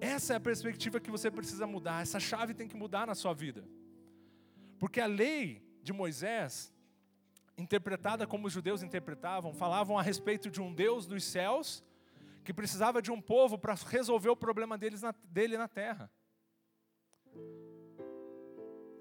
Essa 0.00 0.32
é 0.32 0.36
a 0.36 0.40
perspectiva 0.40 0.98
que 0.98 1.10
você 1.10 1.30
precisa 1.30 1.66
mudar, 1.66 2.00
essa 2.00 2.18
chave 2.18 2.54
tem 2.54 2.66
que 2.66 2.76
mudar 2.84 3.06
na 3.06 3.14
sua 3.14 3.34
vida. 3.34 3.68
Porque 4.78 4.98
a 4.98 5.06
lei 5.06 5.62
de 5.82 5.92
Moisés, 5.92 6.72
interpretada 7.64 8.26
como 8.26 8.46
os 8.46 8.52
judeus 8.54 8.82
interpretavam, 8.82 9.52
falavam 9.52 9.98
a 9.98 10.02
respeito 10.02 10.50
de 10.50 10.62
um 10.62 10.72
Deus 10.72 11.06
dos 11.06 11.22
céus 11.22 11.84
que 12.44 12.52
precisava 12.52 13.00
de 13.00 13.10
um 13.10 13.20
povo 13.20 13.58
para 13.58 13.74
resolver 13.74 14.28
o 14.28 14.36
problema 14.36 14.76
deles 14.76 15.02
na, 15.02 15.12
dele 15.24 15.56
na 15.56 15.66
terra. 15.66 16.10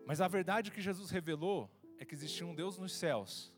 Mas 0.05 0.21
a 0.21 0.27
verdade 0.27 0.71
que 0.71 0.81
Jesus 0.81 1.09
revelou 1.11 1.69
é 1.97 2.05
que 2.05 2.15
existia 2.15 2.45
um 2.47 2.55
Deus 2.55 2.77
nos 2.77 2.93
céus 2.93 3.53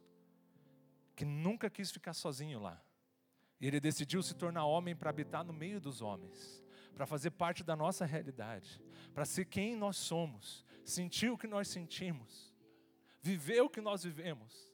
que 1.15 1.23
nunca 1.23 1.69
quis 1.69 1.91
ficar 1.91 2.13
sozinho 2.13 2.59
lá. 2.59 2.83
E 3.59 3.67
ele 3.67 3.79
decidiu 3.79 4.21
se 4.21 4.35
tornar 4.35 4.65
homem 4.65 4.95
para 4.95 5.09
habitar 5.09 5.45
no 5.45 5.53
meio 5.53 5.79
dos 5.79 6.01
homens, 6.01 6.61
para 6.93 7.05
fazer 7.05 7.31
parte 7.31 7.63
da 7.63 7.75
nossa 7.75 8.05
realidade, 8.05 8.81
para 9.13 9.23
ser 9.23 9.45
quem 9.45 9.75
nós 9.77 9.95
somos, 9.95 10.65
sentir 10.83 11.29
o 11.29 11.37
que 11.37 11.47
nós 11.47 11.69
sentimos, 11.69 12.53
viver 13.21 13.61
o 13.61 13.69
que 13.69 13.79
nós 13.79 14.03
vivemos, 14.03 14.69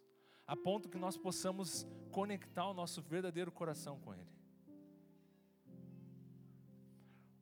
a 0.47 0.55
ponto 0.55 0.89
que 0.89 0.97
nós 0.97 1.15
possamos 1.15 1.85
conectar 2.11 2.67
o 2.67 2.73
nosso 2.73 3.01
verdadeiro 3.01 3.51
coração 3.51 3.99
com 3.99 4.13
Ele. 4.13 4.40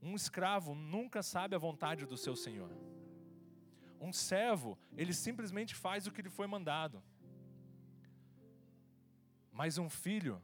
Um 0.02 0.16
escravo 0.16 0.74
nunca 0.74 1.22
sabe 1.22 1.56
a 1.56 1.60
vontade 1.60 2.06
do 2.06 2.18
seu 2.18 2.36
senhor. 2.36 2.72
Um 4.00 4.14
servo, 4.14 4.78
ele 4.96 5.14
simplesmente 5.14 5.76
faz 5.76 6.08
o 6.08 6.12
que 6.12 6.22
lhe 6.22 6.30
foi 6.30 6.48
mandado. 6.48 7.04
Mas 9.52 9.78
um 9.78 9.90
filho, 9.90 10.42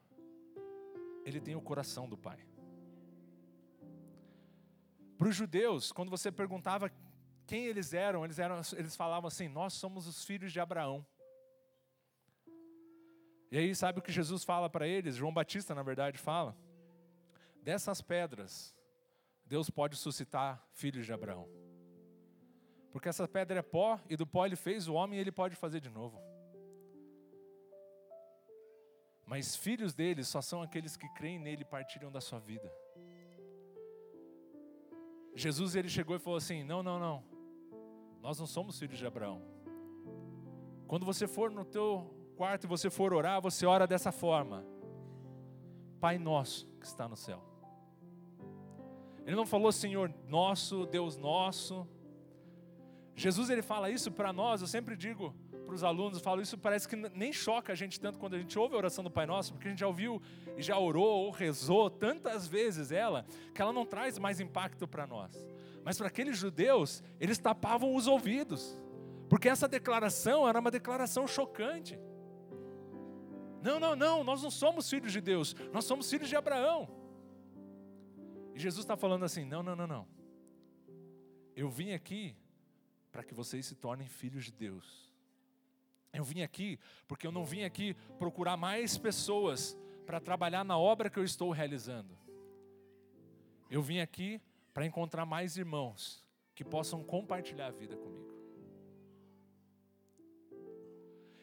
ele 1.23 1.39
tem 1.39 1.55
o 1.55 1.61
coração 1.61 2.07
do 2.07 2.17
pai. 2.17 2.45
Para 5.17 5.29
os 5.29 5.35
judeus, 5.35 5.91
quando 5.91 6.09
você 6.09 6.29
perguntava 6.29 6.91
quem 7.47 7.65
eles 7.65 7.93
eram, 7.93 8.25
eles, 8.25 8.39
eram, 8.39 8.59
eles 8.73 8.95
falavam 8.95 9.27
assim: 9.27 9.47
Nós 9.47 9.73
somos 9.73 10.07
os 10.07 10.25
filhos 10.25 10.51
de 10.51 10.59
Abraão. 10.59 11.05
E 13.51 13.57
aí, 13.57 13.73
sabe 13.73 13.99
o 13.99 14.01
que 14.01 14.11
Jesus 14.11 14.43
fala 14.43 14.69
para 14.69 14.85
eles? 14.85 15.15
João 15.15 15.33
Batista, 15.33 15.73
na 15.73 15.83
verdade, 15.83 16.17
fala: 16.17 16.57
Dessas 17.63 18.01
pedras, 18.01 18.75
Deus 19.45 19.69
pode 19.69 19.95
suscitar 19.95 20.65
filhos 20.71 21.05
de 21.05 21.13
Abraão. 21.13 21.47
Porque 22.91 23.09
essa 23.09 23.27
pedra 23.27 23.59
é 23.59 23.61
pó 23.61 23.99
e 24.09 24.15
do 24.15 24.25
pó 24.25 24.45
ele 24.45 24.55
fez 24.55 24.87
o 24.87 24.93
homem 24.93 25.17
e 25.17 25.21
ele 25.21 25.31
pode 25.31 25.55
fazer 25.55 25.79
de 25.79 25.89
novo. 25.89 26.19
Mas 29.25 29.55
filhos 29.55 29.93
dele 29.93 30.23
só 30.23 30.41
são 30.41 30.61
aqueles 30.61 30.95
que 30.95 31.07
creem 31.09 31.39
nele 31.39 31.63
e 31.63 31.65
partilham 31.65 32.11
da 32.11 32.21
sua 32.21 32.39
vida. 32.39 32.71
Jesus 35.35 35.75
ele 35.75 35.89
chegou 35.89 36.15
e 36.15 36.19
falou 36.19 36.37
assim: 36.37 36.63
"Não, 36.63 36.81
não, 36.81 36.99
não. 36.99 37.23
Nós 38.21 38.39
não 38.39 38.47
somos 38.47 38.79
filhos 38.79 38.97
de 38.97 39.05
Abraão. 39.05 39.41
Quando 40.87 41.05
você 41.05 41.27
for 41.27 41.51
no 41.51 41.65
teu 41.65 42.11
quarto 42.35 42.63
e 42.63 42.67
você 42.67 42.89
for 42.89 43.13
orar, 43.13 43.41
você 43.41 43.65
ora 43.65 43.85
dessa 43.85 44.11
forma: 44.11 44.65
Pai 45.99 46.17
nosso 46.17 46.67
que 46.79 46.85
está 46.85 47.07
no 47.07 47.15
céu. 47.15 47.54
Ele 49.25 49.35
não 49.35 49.45
falou 49.45 49.71
Senhor 49.71 50.13
nosso, 50.27 50.85
Deus 50.85 51.17
nosso, 51.17 51.87
Jesus 53.15 53.49
ele 53.49 53.61
fala 53.61 53.89
isso 53.89 54.11
para 54.11 54.33
nós, 54.33 54.61
eu 54.61 54.67
sempre 54.67 54.95
digo 54.95 55.33
para 55.65 55.73
os 55.73 55.83
alunos, 55.83 56.17
eu 56.17 56.23
falo 56.23 56.41
isso, 56.41 56.57
parece 56.57 56.87
que 56.87 56.95
nem 56.95 57.31
choca 57.31 57.71
a 57.71 57.75
gente 57.75 57.99
tanto 57.99 58.19
quando 58.19 58.35
a 58.35 58.37
gente 58.37 58.59
ouve 58.59 58.75
a 58.75 58.77
oração 58.77 59.03
do 59.03 59.09
Pai 59.09 59.25
Nosso, 59.25 59.53
porque 59.53 59.67
a 59.67 59.71
gente 59.71 59.79
já 59.79 59.87
ouviu 59.87 60.21
e 60.55 60.61
já 60.61 60.77
orou 60.77 61.25
ou 61.25 61.31
rezou 61.31 61.89
tantas 61.89 62.45
vezes 62.45 62.91
ela, 62.91 63.25
que 63.53 63.61
ela 63.61 63.73
não 63.73 63.85
traz 63.85 64.19
mais 64.19 64.39
impacto 64.39 64.87
para 64.87 65.07
nós. 65.07 65.47
Mas 65.83 65.97
para 65.97 66.07
aqueles 66.07 66.37
judeus, 66.37 67.01
eles 67.19 67.39
tapavam 67.39 67.95
os 67.95 68.05
ouvidos, 68.05 68.77
porque 69.29 69.49
essa 69.49 69.67
declaração 69.67 70.47
era 70.47 70.59
uma 70.59 70.69
declaração 70.69 71.25
chocante. 71.25 71.97
Não, 73.63 73.79
não, 73.79 73.95
não, 73.95 74.23
nós 74.23 74.43
não 74.43 74.51
somos 74.51 74.89
filhos 74.89 75.11
de 75.11 75.21
Deus, 75.21 75.55
nós 75.71 75.85
somos 75.85 76.09
filhos 76.09 76.29
de 76.29 76.35
Abraão. 76.35 76.87
E 78.55 78.59
Jesus 78.59 78.85
está 78.85 78.95
falando 78.95 79.25
assim: 79.25 79.43
não, 79.43 79.61
não, 79.61 79.75
não, 79.75 79.85
não. 79.85 80.07
Eu 81.53 81.69
vim 81.69 81.91
aqui 81.91 82.35
para 83.11 83.21
que 83.21 83.33
vocês 83.33 83.65
se 83.65 83.75
tornem 83.75 84.07
filhos 84.07 84.45
de 84.45 84.53
Deus. 84.53 85.13
Eu 86.13 86.23
vim 86.23 86.41
aqui 86.41 86.79
porque 87.05 87.27
eu 87.27 87.31
não 87.33 87.43
vim 87.43 87.63
aqui 87.63 87.93
procurar 88.17 88.55
mais 88.55 88.97
pessoas 88.97 89.77
para 90.05 90.21
trabalhar 90.21 90.63
na 90.63 90.77
obra 90.77 91.09
que 91.09 91.19
eu 91.19 91.23
estou 91.25 91.51
realizando. 91.51 92.17
Eu 93.69 93.81
vim 93.81 93.99
aqui 93.99 94.41
para 94.73 94.85
encontrar 94.85 95.25
mais 95.25 95.57
irmãos 95.57 96.25
que 96.53 96.63
possam 96.63 97.03
compartilhar 97.03 97.67
a 97.67 97.71
vida 97.71 97.97
comigo. 97.97 98.33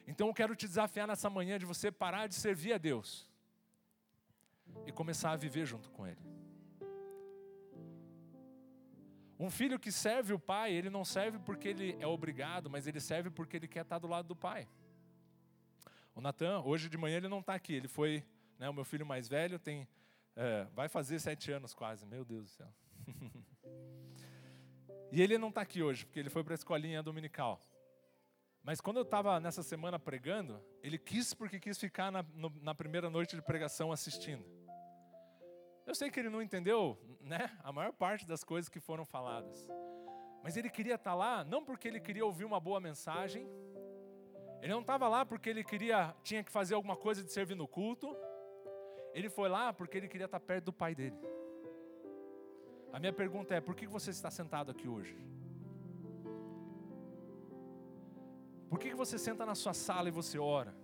Então 0.07 0.29
eu 0.29 0.35
quero 0.35 0.57
te 0.57 0.67
desafiar 0.67 1.07
nessa 1.07 1.29
manhã 1.29 1.59
de 1.59 1.67
você 1.67 1.93
parar 1.93 2.27
de 2.27 2.35
servir 2.35 2.73
a 2.73 2.79
Deus 2.79 3.29
e 4.87 4.93
começar 4.93 5.33
a 5.33 5.37
viver 5.37 5.67
junto 5.67 5.91
com 5.91 6.07
Ele. 6.07 6.32
Um 9.43 9.51
filho 9.51 9.77
que 9.77 9.91
serve 9.91 10.33
o 10.33 10.39
pai, 10.39 10.73
ele 10.73 10.89
não 10.89 11.05
serve 11.05 11.37
porque 11.41 11.67
ele 11.67 11.97
é 11.99 12.07
obrigado, 12.07 12.71
mas 12.71 12.87
ele 12.87 13.01
serve 13.01 13.29
porque 13.29 13.57
ele 13.57 13.67
quer 13.67 13.83
estar 13.83 13.99
do 13.99 14.07
lado 14.07 14.29
do 14.29 14.37
pai. 14.37 14.69
O 16.15 16.21
Natan, 16.21 16.61
hoje 16.61 16.89
de 16.89 16.97
manhã 16.97 17.17
ele 17.17 17.27
não 17.27 17.41
está 17.41 17.53
aqui, 17.53 17.75
ele 17.75 17.89
foi, 17.89 18.25
né, 18.57 18.69
o 18.69 18.73
meu 18.73 18.85
filho 18.85 19.05
mais 19.05 19.27
velho 19.27 19.59
tem, 19.59 19.89
é, 20.37 20.69
vai 20.73 20.89
fazer 20.89 21.19
sete 21.19 21.51
anos 21.51 21.75
quase, 21.75 22.07
meu 22.07 22.25
Deus 22.25 22.45
do 22.45 22.51
céu. 22.51 22.73
e 25.11 25.21
ele 25.21 25.37
não 25.37 25.49
está 25.49 25.63
aqui 25.63 25.83
hoje, 25.83 26.07
porque 26.07 26.21
ele 26.21 26.31
foi 26.31 26.45
para 26.45 26.55
a 26.55 26.55
escolinha 26.55 27.03
dominical. 27.03 27.61
Mas 28.63 28.81
quando 28.81 28.99
eu 28.99 29.03
estava 29.03 29.41
nessa 29.41 29.65
semana 29.65 29.99
pregando, 29.99 30.63
ele 30.85 30.99
quis 30.99 31.35
porque 31.35 31.59
quis 31.59 31.81
ficar 31.81 32.13
na, 32.13 32.25
no, 32.33 32.49
na 32.63 32.77
primeira 32.77 33.11
noite 33.11 33.35
de 33.35 33.43
pregação 33.43 33.91
assistindo. 33.91 34.45
Eu 35.87 35.95
sei 35.95 36.11
que 36.11 36.21
ele 36.21 36.31
não 36.31 36.41
entendeu 36.41 36.99
né, 37.21 37.51
a 37.63 37.73
maior 37.73 37.93
parte 37.93 38.27
das 38.27 38.45
coisas 38.45 38.69
que 38.69 38.81
foram 38.81 39.05
faladas. 39.05 39.69
Mas 40.43 40.57
ele 40.57 40.71
queria 40.71 40.95
estar 40.95 41.15
lá 41.15 41.45
não 41.45 41.65
porque 41.65 41.87
ele 41.89 42.01
queria 42.01 42.25
ouvir 42.25 42.45
uma 42.45 42.61
boa 42.61 42.81
mensagem. 42.81 43.49
Ele 44.61 44.73
não 44.73 44.81
estava 44.81 45.09
lá 45.09 45.25
porque 45.25 45.51
ele 45.51 45.65
queria 45.65 46.15
tinha 46.23 46.43
que 46.43 46.53
fazer 46.53 46.75
alguma 46.75 46.97
coisa 46.97 47.23
de 47.23 47.33
servir 47.33 47.57
no 47.57 47.67
culto. 47.67 48.17
Ele 49.13 49.29
foi 49.29 49.49
lá 49.49 49.73
porque 49.73 49.99
ele 49.99 50.09
queria 50.09 50.27
estar 50.27 50.41
perto 50.41 50.67
do 50.67 50.73
pai 50.73 50.95
dele. 50.95 51.17
A 52.93 52.99
minha 53.01 53.13
pergunta 53.13 53.55
é: 53.55 53.61
por 53.61 53.75
que 53.75 53.87
você 53.87 54.11
está 54.11 54.31
sentado 54.31 54.71
aqui 54.71 54.89
hoje? 54.89 55.17
Por 58.69 58.79
que 58.79 58.95
você 58.95 59.19
senta 59.19 59.45
na 59.45 59.55
sua 59.55 59.75
sala 59.75 60.09
e 60.09 60.13
você 60.13 60.39
ora? 60.39 60.75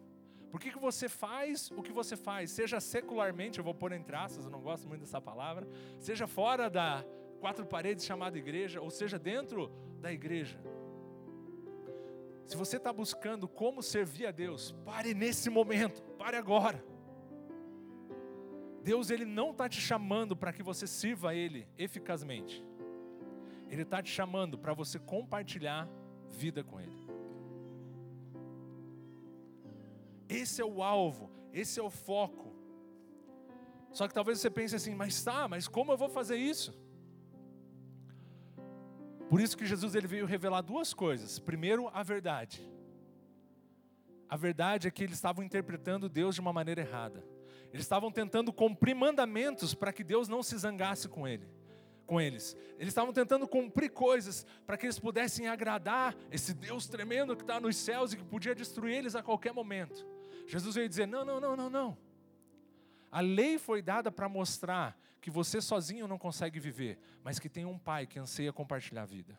Por 0.51 0.61
que, 0.61 0.71
que 0.71 0.79
você 0.79 1.09
faz 1.09 1.71
o 1.71 1.83
que 1.83 1.93
você 1.93 2.17
faz? 2.17 2.51
Seja 2.51 2.81
secularmente, 2.81 3.59
eu 3.59 3.65
vou 3.65 3.75
pôr 3.75 3.93
entre 3.93 4.17
aspas, 4.17 4.45
eu 4.45 4.51
não 4.51 4.61
gosto 4.61 4.89
muito 4.89 5.03
dessa 5.03 5.21
palavra, 5.21 5.69
seja 5.99 6.27
fora 6.27 6.71
da 6.71 7.05
quatro 7.39 7.67
paredes 7.67 8.05
chamada 8.05 8.39
igreja, 8.39 8.81
ou 8.81 8.91
seja 8.91 9.19
dentro 9.19 9.71
da 10.01 10.13
igreja. 10.13 10.59
Se 12.47 12.57
você 12.57 12.79
está 12.79 12.93
buscando 12.93 13.47
como 13.47 13.83
servir 13.83 14.27
a 14.27 14.31
Deus, 14.31 14.73
pare 14.85 15.13
nesse 15.13 15.51
momento, 15.51 16.03
pare 16.17 16.37
agora. 16.37 16.83
Deus 18.83 19.11
ele 19.11 19.27
não 19.27 19.51
está 19.51 19.69
te 19.69 19.81
chamando 19.81 20.35
para 20.35 20.51
que 20.51 20.63
você 20.63 20.87
sirva 20.87 21.31
a 21.31 21.35
Ele 21.35 21.69
eficazmente. 21.77 22.65
Ele 23.69 23.83
está 23.83 24.03
te 24.03 24.11
chamando 24.11 24.57
para 24.57 24.73
você 24.73 24.99
compartilhar 24.99 25.87
vida 26.27 26.65
com 26.65 26.81
Ele. 26.81 27.08
Esse 30.29 30.61
é 30.61 30.65
o 30.65 30.83
alvo, 30.83 31.31
esse 31.53 31.81
é 31.81 31.83
o 31.83 31.91
foco. 31.91 32.55
Só 33.93 34.07
que 34.07 34.15
talvez 34.15 34.39
você 34.41 34.51
pense 34.51 34.77
assim, 34.77 34.95
mas 34.95 35.23
tá, 35.23 35.49
mas 35.49 35.67
como 35.67 35.93
eu 35.93 35.97
vou 35.97 36.09
fazer 36.09 36.37
isso? 36.37 36.77
Por 39.29 39.41
isso 39.41 39.57
que 39.57 39.67
Jesus 39.67 39.95
ele 39.95 40.07
veio 40.07 40.27
revelar 40.27 40.63
duas 40.63 40.95
coisas. 40.95 41.39
Primeiro, 41.39 41.89
a 41.93 42.03
verdade. 42.03 42.67
A 44.29 44.37
verdade 44.37 44.89
é 44.89 44.91
que 44.91 45.03
eles 45.03 45.17
estavam 45.17 45.45
interpretando 45.45 46.09
Deus 46.09 46.35
de 46.35 46.41
uma 46.41 46.53
maneira 46.53 46.81
errada. 46.81 47.25
Eles 47.73 47.85
estavam 47.85 48.11
tentando 48.11 48.53
cumprir 48.53 48.95
mandamentos 48.95 49.75
para 49.75 49.93
que 49.93 50.03
Deus 50.03 50.29
não 50.29 50.43
se 50.43 50.57
zangasse 50.57 51.09
com 51.09 51.29
ele, 51.29 51.47
com 52.07 52.21
eles. 52.21 52.57
Eles 52.79 52.89
estavam 52.89 53.13
tentando 53.13 53.47
cumprir 53.47 53.91
coisas 53.91 54.47
para 54.67 54.77
que 54.77 54.87
eles 54.87 54.99
pudessem 54.99 55.49
agradar 55.49 56.17
esse 56.31 56.55
Deus 56.55 56.87
tremendo 56.87 57.37
que 57.37 57.43
está 57.43 57.61
nos 57.61 57.77
céus 57.77 58.13
e 58.13 58.17
que 58.17 58.25
podia 58.25 58.55
destruir 58.55 58.97
eles 58.97 59.15
a 59.15 59.23
qualquer 59.23 59.53
momento. 59.53 60.07
Jesus 60.49 60.75
veio 60.75 60.89
dizer: 60.89 61.07
não, 61.07 61.25
não, 61.25 61.39
não, 61.39 61.55
não, 61.55 61.71
não. 61.71 61.99
A 63.13 63.21
lei 63.21 63.59
foi 63.59 63.83
dada 63.83 64.11
para 64.11 64.29
mostrar 64.29 64.99
que 65.21 65.31
você 65.31 65.61
sozinho 65.61 66.09
não 66.09 66.19
consegue 66.19 66.59
viver, 66.59 66.99
mas 67.23 67.39
que 67.39 67.49
tem 67.49 67.65
um 67.65 67.79
pai 67.79 68.07
que 68.07 68.19
anseia 68.19 68.53
compartilhar 68.53 69.03
a 69.03 69.07
vida. 69.07 69.39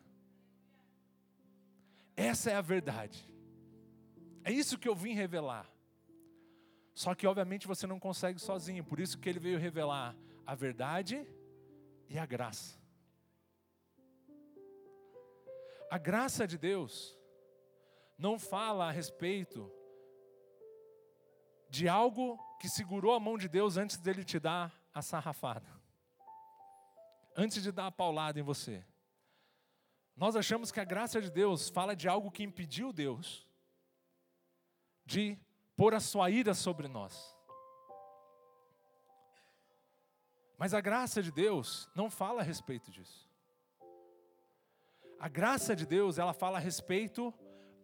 Essa 2.16 2.50
é 2.50 2.54
a 2.54 2.60
verdade. 2.60 3.28
É 4.44 4.52
isso 4.52 4.78
que 4.78 4.88
eu 4.88 4.94
vim 4.94 5.14
revelar. 5.14 5.68
Só 6.94 7.14
que 7.14 7.26
obviamente 7.26 7.66
você 7.66 7.86
não 7.86 7.98
consegue 7.98 8.38
sozinho, 8.38 8.84
por 8.84 9.00
isso 9.00 9.18
que 9.18 9.28
ele 9.28 9.38
veio 9.38 9.58
revelar 9.58 10.16
a 10.46 10.54
verdade 10.54 11.26
e 12.08 12.18
a 12.18 12.26
graça. 12.26 12.78
A 15.90 15.98
graça 15.98 16.46
de 16.46 16.56
Deus 16.56 17.18
não 18.16 18.38
fala 18.38 18.88
a 18.88 18.92
respeito 18.92 19.72
de 21.70 21.88
algo 21.88 22.38
que 22.58 22.68
segurou 22.68 23.14
a 23.14 23.20
mão 23.20 23.38
de 23.38 23.48
Deus 23.48 23.76
antes 23.76 23.96
dele 23.96 24.24
te 24.24 24.38
dar 24.38 24.74
a 24.92 25.00
sarrafada, 25.00 25.70
antes 27.36 27.62
de 27.62 27.70
dar 27.70 27.86
a 27.86 27.92
paulada 27.92 28.38
em 28.40 28.42
você. 28.42 28.84
Nós 30.16 30.36
achamos 30.36 30.72
que 30.72 30.80
a 30.80 30.84
graça 30.84 31.22
de 31.22 31.30
Deus 31.30 31.70
fala 31.70 31.94
de 31.94 32.08
algo 32.08 32.30
que 32.30 32.42
impediu 32.42 32.92
Deus 32.92 33.48
de 35.06 35.38
pôr 35.76 35.94
a 35.94 36.00
sua 36.00 36.28
ira 36.28 36.52
sobre 36.52 36.88
nós. 36.88 37.34
Mas 40.58 40.74
a 40.74 40.80
graça 40.80 41.22
de 41.22 41.32
Deus 41.32 41.88
não 41.94 42.10
fala 42.10 42.42
a 42.42 42.44
respeito 42.44 42.90
disso. 42.90 43.30
A 45.18 45.28
graça 45.28 45.74
de 45.74 45.86
Deus, 45.86 46.18
ela 46.18 46.34
fala 46.34 46.58
a 46.58 46.60
respeito 46.60 47.32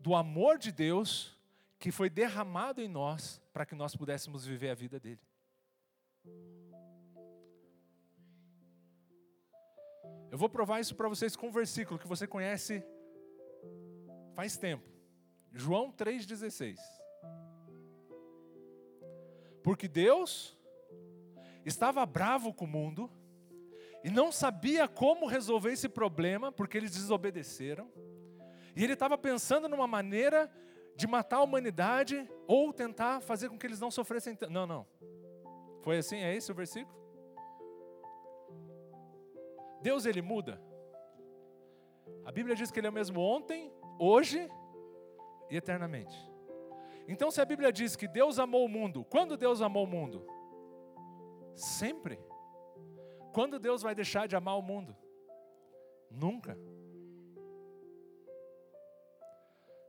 do 0.01 0.15
amor 0.15 0.59
de 0.59 0.71
Deus 0.71 1.35
que 1.79 1.91
foi 1.91 2.11
derramado 2.11 2.83
em 2.83 2.89
nós 2.89 3.41
para 3.57 3.65
que 3.65 3.75
nós 3.75 3.97
pudéssemos 3.97 4.45
viver 4.45 4.69
a 4.69 4.75
vida 4.75 5.01
dele. 5.01 5.23
Eu 10.31 10.37
vou 10.37 10.47
provar 10.47 10.79
isso 10.79 10.95
para 10.95 11.09
vocês 11.09 11.35
com 11.35 11.49
um 11.49 11.51
versículo 11.51 11.99
que 11.99 12.07
você 12.07 12.27
conhece 12.27 12.85
faz 14.35 14.59
tempo. 14.59 14.87
João 15.55 15.91
3,16. 15.91 16.77
Porque 19.63 19.89
Deus 19.89 20.55
estava 21.65 22.05
bravo 22.05 22.53
com 22.53 22.67
o 22.67 22.69
mundo 22.69 23.11
e 24.05 24.11
não 24.11 24.31
sabia 24.31 24.87
como 24.87 25.25
resolver 25.25 25.73
esse 25.73 25.89
problema, 25.89 26.53
porque 26.53 26.77
eles 26.77 26.91
desobedeceram. 26.91 27.91
E 28.77 28.85
ele 28.85 28.93
estava 28.93 29.17
pensando 29.17 29.67
numa 29.67 29.87
maneira 29.87 30.53
de 30.97 31.07
matar 31.07 31.37
a 31.37 31.43
humanidade 31.43 32.29
ou 32.47 32.73
tentar 32.73 33.21
fazer 33.21 33.49
com 33.49 33.59
que 33.59 33.67
eles 33.67 33.81
não 33.81 33.91
sofressem. 33.91 34.37
Não, 34.51 34.67
não. 34.67 34.87
Foi 35.83 35.99
assim? 35.99 36.17
É 36.17 36.35
esse 36.35 36.51
o 36.51 36.55
versículo? 36.55 36.97
Deus 39.83 40.07
ele 40.07 40.23
muda. 40.23 40.61
A 42.25 42.33
Bíblia 42.33 42.57
diz 42.57 42.71
que 42.71 42.81
ele 42.81 42.87
é 42.87 42.91
o 42.91 42.93
mesmo 42.93 43.21
ontem, 43.21 43.71
hoje 44.01 44.49
e 45.51 45.57
eternamente. 45.57 46.17
Então, 47.07 47.31
se 47.31 47.41
a 47.41 47.45
Bíblia 47.45 47.71
diz 47.71 47.95
que 47.95 48.09
Deus 48.09 48.39
amou 48.39 48.65
o 48.65 48.69
mundo, 48.69 49.05
quando 49.05 49.37
Deus 49.37 49.63
amou 49.63 49.85
o 49.85 49.87
mundo? 49.87 50.27
Sempre. 51.55 52.19
Quando 53.33 53.59
Deus 53.61 53.83
vai 53.83 53.95
deixar 53.95 54.27
de 54.27 54.35
amar 54.35 54.59
o 54.59 54.63
mundo? 54.63 54.97
Nunca. 56.11 56.59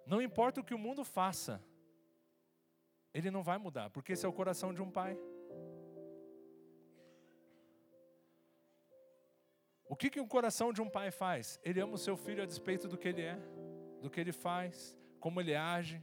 Não 0.07 0.21
importa 0.21 0.61
o 0.61 0.63
que 0.63 0.73
o 0.73 0.79
mundo 0.79 1.03
faça, 1.03 1.61
ele 3.13 3.29
não 3.29 3.43
vai 3.43 3.57
mudar, 3.57 3.89
porque 3.89 4.13
esse 4.13 4.25
é 4.25 4.29
o 4.29 4.33
coração 4.33 4.73
de 4.73 4.81
um 4.81 4.89
pai. 4.89 5.17
O 9.89 9.95
que, 9.95 10.09
que 10.09 10.19
o 10.19 10.27
coração 10.27 10.71
de 10.71 10.81
um 10.81 10.89
pai 10.89 11.11
faz? 11.11 11.59
Ele 11.63 11.79
ama 11.79 11.95
o 11.95 11.97
seu 11.97 12.15
filho 12.15 12.43
a 12.43 12.45
despeito 12.45 12.87
do 12.87 12.97
que 12.97 13.07
ele 13.07 13.21
é, 13.21 13.37
do 14.01 14.09
que 14.09 14.19
ele 14.19 14.31
faz, 14.31 14.97
como 15.19 15.41
ele 15.41 15.55
age, 15.55 16.01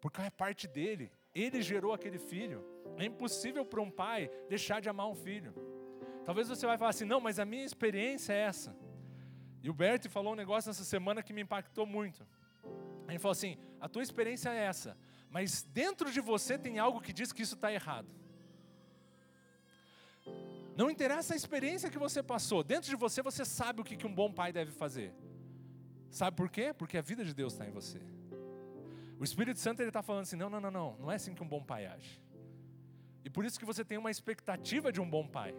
porque 0.00 0.20
é 0.20 0.30
parte 0.30 0.66
dele. 0.66 1.10
Ele 1.34 1.62
gerou 1.62 1.92
aquele 1.94 2.18
filho. 2.18 2.64
É 2.98 3.04
impossível 3.04 3.64
para 3.64 3.80
um 3.80 3.90
pai 3.90 4.30
deixar 4.48 4.80
de 4.80 4.88
amar 4.88 5.08
um 5.08 5.14
filho. 5.14 5.54
Talvez 6.24 6.48
você 6.48 6.66
vai 6.66 6.76
falar 6.76 6.90
assim, 6.90 7.04
não, 7.04 7.20
mas 7.20 7.38
a 7.38 7.44
minha 7.44 7.64
experiência 7.64 8.32
é 8.32 8.40
essa. 8.40 8.76
E 9.62 9.70
o 9.70 9.74
Bert 9.74 10.08
falou 10.08 10.32
um 10.32 10.36
negócio 10.36 10.68
nessa 10.68 10.84
semana 10.84 11.22
que 11.22 11.32
me 11.32 11.40
impactou 11.40 11.86
muito. 11.86 12.26
Ele 13.12 13.18
falou 13.18 13.32
assim: 13.32 13.56
a 13.80 13.88
tua 13.88 14.02
experiência 14.02 14.48
é 14.50 14.64
essa, 14.64 14.96
mas 15.30 15.62
dentro 15.62 16.10
de 16.10 16.20
você 16.20 16.58
tem 16.58 16.78
algo 16.78 17.00
que 17.00 17.12
diz 17.12 17.32
que 17.32 17.42
isso 17.42 17.54
está 17.54 17.72
errado. 17.72 18.08
Não 20.74 20.90
interessa 20.90 21.34
a 21.34 21.36
experiência 21.36 21.90
que 21.90 21.98
você 21.98 22.22
passou, 22.22 22.64
dentro 22.64 22.88
de 22.88 22.96
você 22.96 23.20
você 23.22 23.44
sabe 23.44 23.82
o 23.82 23.84
que, 23.84 24.06
um 24.06 24.14
bom 24.14 24.32
pai 24.32 24.52
deve 24.52 24.72
fazer. 24.72 25.14
Sabe 26.10 26.36
por 26.36 26.48
quê? 26.48 26.72
Porque 26.72 26.96
a 26.96 27.02
vida 27.02 27.24
de 27.24 27.34
Deus 27.34 27.52
está 27.52 27.66
em 27.66 27.70
você. 27.70 28.00
O 29.18 29.24
Espírito 29.24 29.60
Santo 29.60 29.82
está 29.82 30.02
falando 30.02 30.22
assim: 30.22 30.36
não, 30.36 30.48
não, 30.48 30.60
não, 30.60 30.70
não, 30.70 30.96
não 30.98 31.12
é 31.12 31.16
assim 31.16 31.34
que 31.34 31.42
um 31.42 31.48
bom 31.48 31.62
pai 31.62 31.86
age. 31.86 32.20
E 33.24 33.30
por 33.30 33.44
isso 33.44 33.58
que 33.58 33.64
você 33.64 33.84
tem 33.84 33.98
uma 33.98 34.10
expectativa 34.10 34.90
de 34.90 35.00
um 35.00 35.08
bom 35.08 35.26
pai. 35.28 35.54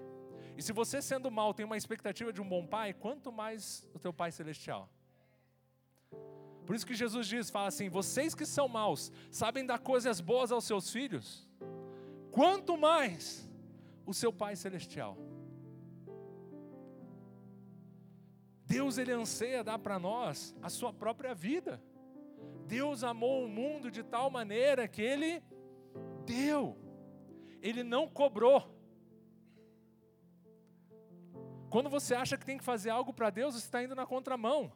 E 0.57 0.61
se 0.61 0.73
você 0.73 1.01
sendo 1.01 1.29
mal 1.31 1.53
tem 1.53 1.65
uma 1.65 1.77
expectativa 1.77 2.33
de 2.33 2.41
um 2.41 2.47
bom 2.47 2.65
pai, 2.65 2.93
quanto 2.93 3.31
mais 3.31 3.87
o 3.93 3.99
teu 3.99 4.11
pai 4.11 4.31
celestial. 4.31 4.89
Por 6.65 6.75
isso 6.75 6.85
que 6.85 6.95
Jesus 6.95 7.27
diz, 7.27 7.49
fala 7.49 7.67
assim: 7.67 7.89
vocês 7.89 8.33
que 8.33 8.45
são 8.45 8.67
maus, 8.67 9.11
sabem 9.29 9.65
dar 9.65 9.79
coisas 9.79 10.21
boas 10.21 10.51
aos 10.51 10.63
seus 10.65 10.89
filhos, 10.89 11.47
quanto 12.31 12.77
mais 12.77 13.49
o 14.05 14.13
seu 14.13 14.31
Pai 14.31 14.55
celestial. 14.55 15.17
Deus 18.65 18.97
ele 18.97 19.11
anseia 19.11 19.63
dar 19.63 19.77
para 19.77 19.99
nós 19.99 20.55
a 20.61 20.69
sua 20.69 20.91
própria 20.91 21.35
vida. 21.35 21.81
Deus 22.65 23.03
amou 23.03 23.45
o 23.45 23.49
mundo 23.49 23.91
de 23.91 24.01
tal 24.01 24.29
maneira 24.29 24.87
que 24.87 25.01
ele 25.01 25.43
deu. 26.25 26.77
Ele 27.61 27.83
não 27.83 28.07
cobrou. 28.07 28.73
Quando 31.69 31.89
você 31.89 32.15
acha 32.15 32.37
que 32.37 32.45
tem 32.45 32.57
que 32.57 32.63
fazer 32.63 32.89
algo 32.89 33.13
para 33.13 33.29
Deus, 33.29 33.55
você 33.55 33.65
está 33.65 33.83
indo 33.83 33.95
na 33.95 34.05
contramão. 34.05 34.71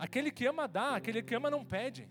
Aquele 0.00 0.30
que 0.30 0.46
ama 0.46 0.66
dá, 0.66 0.96
aquele 0.96 1.22
que 1.22 1.34
ama 1.34 1.50
não 1.50 1.62
pede. 1.62 2.08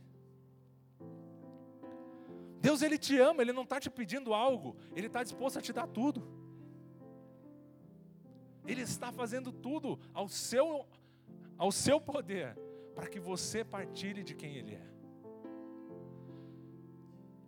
Deus 2.61 2.83
ele 2.83 2.99
te 2.99 3.17
ama, 3.17 3.41
ele 3.41 3.51
não 3.51 3.63
está 3.63 3.79
te 3.79 3.89
pedindo 3.89 4.31
algo, 4.31 4.77
ele 4.95 5.07
está 5.07 5.23
disposto 5.23 5.57
a 5.57 5.61
te 5.61 5.73
dar 5.73 5.87
tudo. 5.87 6.21
Ele 8.63 8.81
está 8.81 9.11
fazendo 9.11 9.51
tudo 9.51 9.99
ao 10.13 10.29
seu, 10.29 10.85
ao 11.57 11.71
seu 11.71 11.99
poder, 11.99 12.55
para 12.93 13.07
que 13.07 13.19
você 13.19 13.65
partilhe 13.65 14.23
de 14.23 14.35
quem 14.35 14.57
Ele 14.57 14.75
é. 14.75 14.87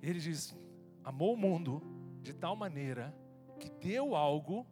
Ele 0.01 0.19
diz: 0.19 0.57
amou 1.03 1.35
o 1.35 1.37
mundo 1.37 1.83
de 2.19 2.33
tal 2.33 2.55
maneira 2.55 3.15
que 3.59 3.69
deu 3.69 4.15
algo 4.15 4.65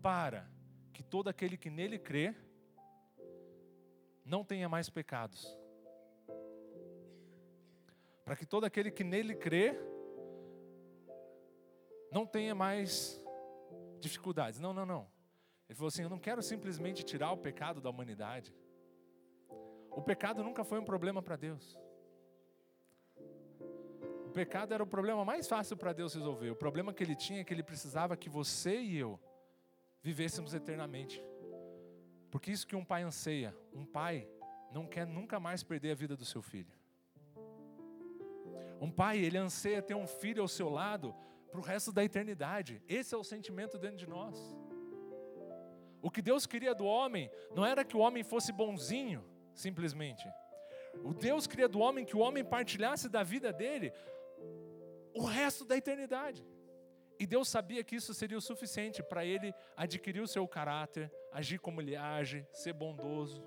para 0.00 0.48
que 0.92 1.02
todo 1.02 1.26
aquele 1.26 1.56
que 1.56 1.70
nele 1.70 1.98
crê 1.98 2.36
não 4.26 4.44
tenha 4.44 4.68
mais 4.68 4.90
pecados. 4.90 5.56
Para 8.24 8.34
que 8.34 8.44
todo 8.44 8.64
aquele 8.64 8.90
que 8.90 9.04
nele 9.04 9.36
crê 9.36 9.78
não 12.10 12.26
tenha 12.26 12.54
mais 12.54 13.22
dificuldades. 14.00 14.58
Não, 14.58 14.72
não, 14.72 14.84
não. 14.84 15.06
Ele 15.68 15.76
falou 15.76 15.88
assim: 15.88 16.02
Eu 16.02 16.10
não 16.10 16.18
quero 16.18 16.42
simplesmente 16.42 17.04
tirar 17.04 17.30
o 17.30 17.38
pecado 17.38 17.80
da 17.80 17.88
humanidade. 17.88 18.52
O 19.90 20.02
pecado 20.02 20.42
nunca 20.42 20.64
foi 20.64 20.80
um 20.80 20.84
problema 20.84 21.22
para 21.22 21.36
Deus. 21.36 21.78
O 24.26 24.30
pecado 24.30 24.74
era 24.74 24.82
o 24.82 24.86
problema 24.86 25.24
mais 25.24 25.48
fácil 25.48 25.76
para 25.76 25.92
Deus 25.92 26.14
resolver. 26.14 26.50
O 26.50 26.56
problema 26.56 26.92
que 26.92 27.02
ele 27.02 27.14
tinha 27.14 27.40
é 27.40 27.44
que 27.44 27.54
ele 27.54 27.62
precisava 27.62 28.16
que 28.16 28.28
você 28.28 28.78
e 28.78 28.98
eu 28.98 29.18
vivêssemos 30.02 30.52
eternamente. 30.52 31.22
Porque 32.36 32.50
isso 32.50 32.66
que 32.66 32.76
um 32.76 32.84
pai 32.84 33.02
anseia, 33.02 33.56
um 33.72 33.86
pai 33.86 34.28
não 34.70 34.86
quer 34.86 35.06
nunca 35.06 35.40
mais 35.40 35.62
perder 35.62 35.92
a 35.92 35.94
vida 35.94 36.14
do 36.14 36.26
seu 36.26 36.42
filho. 36.42 36.70
Um 38.78 38.90
pai, 38.90 39.16
ele 39.16 39.38
anseia 39.38 39.80
ter 39.80 39.94
um 39.94 40.06
filho 40.06 40.42
ao 40.42 40.46
seu 40.46 40.68
lado 40.68 41.14
para 41.50 41.58
o 41.58 41.62
resto 41.62 41.90
da 41.90 42.04
eternidade. 42.04 42.82
Esse 42.86 43.14
é 43.14 43.16
o 43.16 43.24
sentimento 43.24 43.78
dentro 43.78 43.96
de 43.96 44.06
nós. 44.06 44.54
O 46.02 46.10
que 46.10 46.20
Deus 46.20 46.44
queria 46.44 46.74
do 46.74 46.84
homem 46.84 47.30
não 47.54 47.64
era 47.64 47.82
que 47.82 47.96
o 47.96 48.00
homem 48.00 48.22
fosse 48.22 48.52
bonzinho, 48.52 49.24
simplesmente. 49.54 50.28
O 51.02 51.14
Deus 51.14 51.46
queria 51.46 51.70
do 51.70 51.78
homem 51.78 52.04
que 52.04 52.18
o 52.18 52.20
homem 52.20 52.44
partilhasse 52.44 53.08
da 53.08 53.22
vida 53.22 53.50
dele 53.50 53.94
o 55.14 55.24
resto 55.24 55.64
da 55.64 55.74
eternidade. 55.74 56.44
E 57.18 57.26
Deus 57.26 57.48
sabia 57.48 57.82
que 57.82 57.96
isso 57.96 58.12
seria 58.12 58.36
o 58.36 58.42
suficiente 58.42 59.02
para 59.02 59.24
ele 59.24 59.54
adquirir 59.76 60.20
o 60.20 60.28
seu 60.28 60.46
caráter, 60.46 61.10
agir 61.32 61.58
como 61.58 61.80
ele 61.80 61.96
age, 61.96 62.46
ser 62.52 62.74
bondoso, 62.74 63.42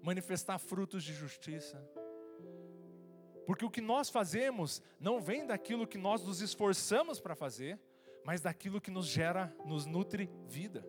manifestar 0.00 0.58
frutos 0.58 1.02
de 1.02 1.12
justiça. 1.12 1.82
Porque 3.46 3.64
o 3.64 3.70
que 3.70 3.80
nós 3.80 4.08
fazemos 4.08 4.80
não 4.98 5.20
vem 5.20 5.46
daquilo 5.46 5.86
que 5.86 5.98
nós 5.98 6.22
nos 6.22 6.40
esforçamos 6.40 7.20
para 7.20 7.34
fazer, 7.34 7.78
mas 8.24 8.40
daquilo 8.40 8.80
que 8.80 8.90
nos 8.90 9.06
gera, 9.06 9.54
nos 9.64 9.84
nutre 9.84 10.30
vida. 10.46 10.86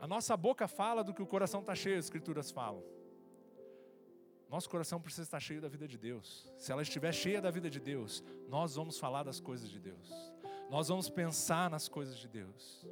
A 0.00 0.06
nossa 0.06 0.36
boca 0.36 0.68
fala 0.68 1.02
do 1.02 1.14
que 1.14 1.22
o 1.22 1.26
coração 1.26 1.60
está 1.60 1.74
cheio, 1.74 1.98
as 1.98 2.04
escrituras 2.04 2.50
falam. 2.50 2.84
Nosso 4.54 4.70
coração 4.70 5.00
precisa 5.00 5.24
estar 5.24 5.40
cheio 5.40 5.60
da 5.60 5.66
vida 5.66 5.88
de 5.88 5.98
Deus. 5.98 6.48
Se 6.56 6.70
ela 6.70 6.80
estiver 6.80 7.12
cheia 7.12 7.42
da 7.42 7.50
vida 7.50 7.68
de 7.68 7.80
Deus, 7.80 8.22
nós 8.48 8.76
vamos 8.76 9.00
falar 9.00 9.24
das 9.24 9.40
coisas 9.40 9.68
de 9.68 9.80
Deus. 9.80 10.08
Nós 10.70 10.86
vamos 10.86 11.10
pensar 11.10 11.68
nas 11.68 11.88
coisas 11.88 12.16
de 12.16 12.28
Deus. 12.28 12.86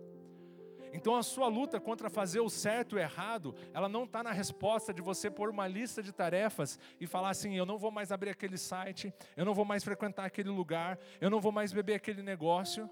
Então 0.92 1.14
a 1.14 1.22
sua 1.22 1.46
luta 1.46 1.79
contra 1.79 2.11
fazer 2.11 2.40
o 2.40 2.51
certo 2.51 2.96
e 2.96 2.98
o 2.98 2.98
errado, 2.98 3.55
ela 3.72 3.88
não 3.88 4.03
está 4.03 4.25
na 4.25 4.33
resposta 4.33 4.92
de 4.92 5.01
você 5.01 5.31
pôr 5.31 5.51
uma 5.51 5.68
lista 5.68 6.03
de 6.03 6.11
tarefas 6.11 6.81
e 7.01 7.07
falar 7.07 7.31
assim: 7.31 7.55
eu 7.55 7.64
não 7.64 7.79
vou 7.79 7.92
mais 7.92 8.11
abrir 8.11 8.31
aquele 8.31 8.59
site, 8.59 9.14
eu 9.37 9.44
não 9.44 9.55
vou 9.55 9.64
mais 9.64 9.85
frequentar 9.85 10.25
aquele 10.25 10.51
lugar, 10.51 10.98
eu 11.20 11.31
não 11.31 11.40
vou 11.40 11.53
mais 11.53 11.72
beber 11.72 11.94
aquele 11.94 12.25
negócio. 12.25 12.90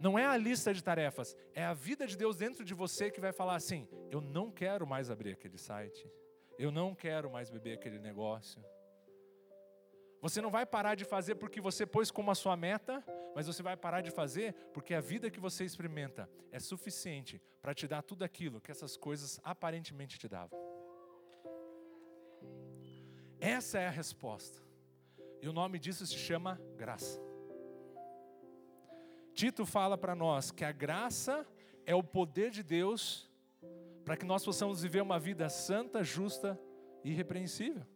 Não 0.00 0.18
é 0.18 0.26
a 0.26 0.36
lista 0.36 0.74
de 0.74 0.82
tarefas, 0.82 1.36
é 1.54 1.64
a 1.64 1.74
vida 1.74 2.08
de 2.08 2.16
Deus 2.16 2.36
dentro 2.36 2.64
de 2.64 2.74
você 2.74 3.08
que 3.08 3.20
vai 3.20 3.32
falar 3.32 3.54
assim: 3.54 3.86
eu 4.10 4.20
não 4.20 4.50
quero 4.50 4.84
mais 4.84 5.12
abrir 5.12 5.30
aquele 5.30 5.58
site, 5.58 6.10
eu 6.60 6.70
não 6.70 6.94
quero 6.94 7.30
mais 7.30 7.48
beber 7.48 7.72
aquele 7.78 7.98
negócio. 7.98 8.62
Você 10.20 10.42
não 10.42 10.50
vai 10.50 10.66
parar 10.66 10.94
de 10.94 11.06
fazer 11.06 11.36
porque 11.36 11.58
você 11.58 11.86
pôs 11.86 12.10
como 12.10 12.30
a 12.30 12.34
sua 12.34 12.54
meta, 12.54 13.02
mas 13.34 13.46
você 13.46 13.62
vai 13.62 13.78
parar 13.78 14.02
de 14.02 14.10
fazer 14.10 14.52
porque 14.74 14.92
a 14.92 15.00
vida 15.00 15.30
que 15.30 15.40
você 15.40 15.64
experimenta 15.64 16.28
é 16.52 16.58
suficiente 16.58 17.40
para 17.62 17.72
te 17.72 17.88
dar 17.88 18.02
tudo 18.02 18.24
aquilo 18.24 18.60
que 18.60 18.70
essas 18.70 18.94
coisas 18.94 19.40
aparentemente 19.42 20.18
te 20.18 20.28
davam. 20.28 20.58
Essa 23.40 23.78
é 23.78 23.86
a 23.86 23.90
resposta. 23.90 24.60
E 25.40 25.48
o 25.48 25.54
nome 25.54 25.78
disso 25.78 26.06
se 26.06 26.18
chama 26.18 26.60
graça. 26.76 27.18
Tito 29.32 29.64
fala 29.64 29.96
para 29.96 30.14
nós 30.14 30.50
que 30.50 30.66
a 30.66 30.72
graça 30.72 31.46
é 31.86 31.94
o 31.94 32.02
poder 32.02 32.50
de 32.50 32.62
Deus 32.62 33.29
para 34.10 34.16
que 34.16 34.26
nós 34.26 34.44
possamos 34.44 34.82
viver 34.82 35.00
uma 35.00 35.20
vida 35.20 35.48
santa, 35.48 36.02
justa 36.02 36.60
e 37.04 37.12
irrepreensível. 37.12 37.86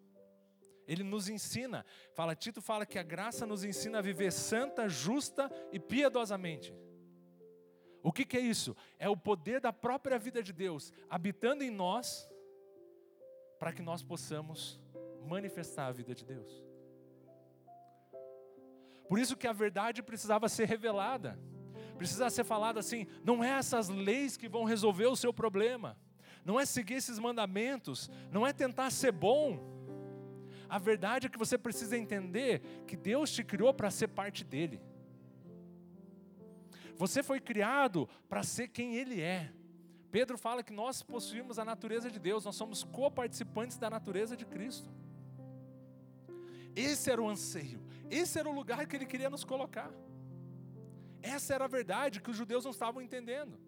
Ele 0.86 1.02
nos 1.02 1.28
ensina, 1.28 1.84
fala, 2.14 2.36
Tito 2.36 2.62
fala 2.62 2.86
que 2.86 3.00
a 3.00 3.02
graça 3.02 3.44
nos 3.44 3.64
ensina 3.64 3.98
a 3.98 4.00
viver 4.00 4.30
santa, 4.30 4.88
justa 4.88 5.50
e 5.72 5.80
piedosamente. 5.80 6.72
O 8.00 8.12
que, 8.12 8.24
que 8.24 8.36
é 8.36 8.40
isso? 8.40 8.76
É 8.96 9.08
o 9.08 9.16
poder 9.16 9.60
da 9.60 9.72
própria 9.72 10.16
vida 10.16 10.40
de 10.40 10.52
Deus 10.52 10.92
habitando 11.10 11.64
em 11.64 11.70
nós, 11.70 12.30
para 13.58 13.72
que 13.72 13.82
nós 13.82 14.00
possamos 14.00 14.80
manifestar 15.26 15.88
a 15.88 15.92
vida 15.92 16.14
de 16.14 16.24
Deus. 16.24 16.62
Por 19.08 19.18
isso 19.18 19.36
que 19.36 19.48
a 19.48 19.52
verdade 19.52 20.00
precisava 20.00 20.48
ser 20.48 20.68
revelada. 20.68 21.36
Precisa 21.98 22.30
ser 22.30 22.44
falada 22.44 22.78
assim, 22.78 23.04
não 23.24 23.42
é 23.42 23.48
essas 23.48 23.88
leis 23.88 24.36
que 24.36 24.48
vão 24.48 24.62
resolver 24.62 25.06
o 25.06 25.16
seu 25.16 25.34
problema. 25.34 25.98
Não 26.44 26.60
é 26.60 26.66
seguir 26.66 26.94
esses 26.94 27.18
mandamentos, 27.18 28.10
não 28.30 28.46
é 28.46 28.52
tentar 28.52 28.90
ser 28.90 29.12
bom. 29.12 29.72
A 30.68 30.78
verdade 30.78 31.26
é 31.26 31.30
que 31.30 31.38
você 31.38 31.56
precisa 31.56 31.96
entender 31.96 32.60
que 32.86 32.96
Deus 32.96 33.30
te 33.30 33.42
criou 33.42 33.72
para 33.72 33.90
ser 33.90 34.08
parte 34.08 34.44
dele. 34.44 34.80
Você 36.96 37.22
foi 37.22 37.40
criado 37.40 38.08
para 38.28 38.42
ser 38.42 38.68
quem 38.68 38.96
ele 38.96 39.20
é. 39.20 39.52
Pedro 40.10 40.38
fala 40.38 40.62
que 40.62 40.72
nós 40.72 41.02
possuímos 41.02 41.58
a 41.58 41.64
natureza 41.64 42.10
de 42.10 42.20
Deus, 42.20 42.44
nós 42.44 42.54
somos 42.54 42.84
coparticipantes 42.84 43.76
da 43.76 43.90
natureza 43.90 44.36
de 44.36 44.44
Cristo. 44.44 44.88
Esse 46.76 47.10
era 47.10 47.20
o 47.20 47.28
anseio, 47.28 47.80
esse 48.10 48.38
era 48.38 48.48
o 48.48 48.54
lugar 48.54 48.86
que 48.86 48.94
ele 48.94 49.06
queria 49.06 49.30
nos 49.30 49.44
colocar. 49.44 49.90
Essa 51.20 51.54
era 51.54 51.64
a 51.64 51.68
verdade 51.68 52.20
que 52.20 52.30
os 52.30 52.36
judeus 52.36 52.64
não 52.64 52.70
estavam 52.70 53.00
entendendo. 53.00 53.58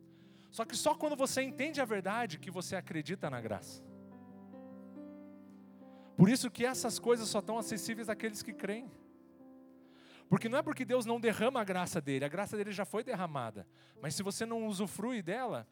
Só 0.56 0.64
que 0.64 0.74
só 0.74 0.94
quando 0.94 1.14
você 1.14 1.42
entende 1.42 1.82
a 1.82 1.84
verdade 1.84 2.38
que 2.38 2.50
você 2.50 2.76
acredita 2.76 3.28
na 3.28 3.42
graça. 3.42 3.84
Por 6.16 6.30
isso 6.30 6.50
que 6.50 6.64
essas 6.64 6.98
coisas 6.98 7.28
só 7.28 7.40
estão 7.40 7.58
acessíveis 7.58 8.08
àqueles 8.08 8.42
que 8.42 8.54
creem. 8.54 8.90
Porque 10.30 10.48
não 10.48 10.56
é 10.56 10.62
porque 10.62 10.82
Deus 10.82 11.04
não 11.04 11.20
derrama 11.20 11.60
a 11.60 11.64
graça 11.64 12.00
dele, 12.00 12.24
a 12.24 12.28
graça 12.28 12.56
dele 12.56 12.72
já 12.72 12.86
foi 12.86 13.04
derramada. 13.04 13.68
Mas 14.00 14.14
se 14.14 14.22
você 14.22 14.46
não 14.46 14.66
usufrui 14.66 15.20
dela, 15.20 15.68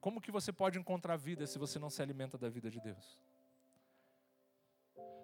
como 0.00 0.18
que 0.18 0.32
você 0.32 0.50
pode 0.50 0.78
encontrar 0.78 1.16
vida 1.18 1.46
se 1.46 1.58
você 1.58 1.78
não 1.78 1.90
se 1.90 2.00
alimenta 2.00 2.38
da 2.38 2.48
vida 2.48 2.70
de 2.70 2.80
Deus? 2.80 3.20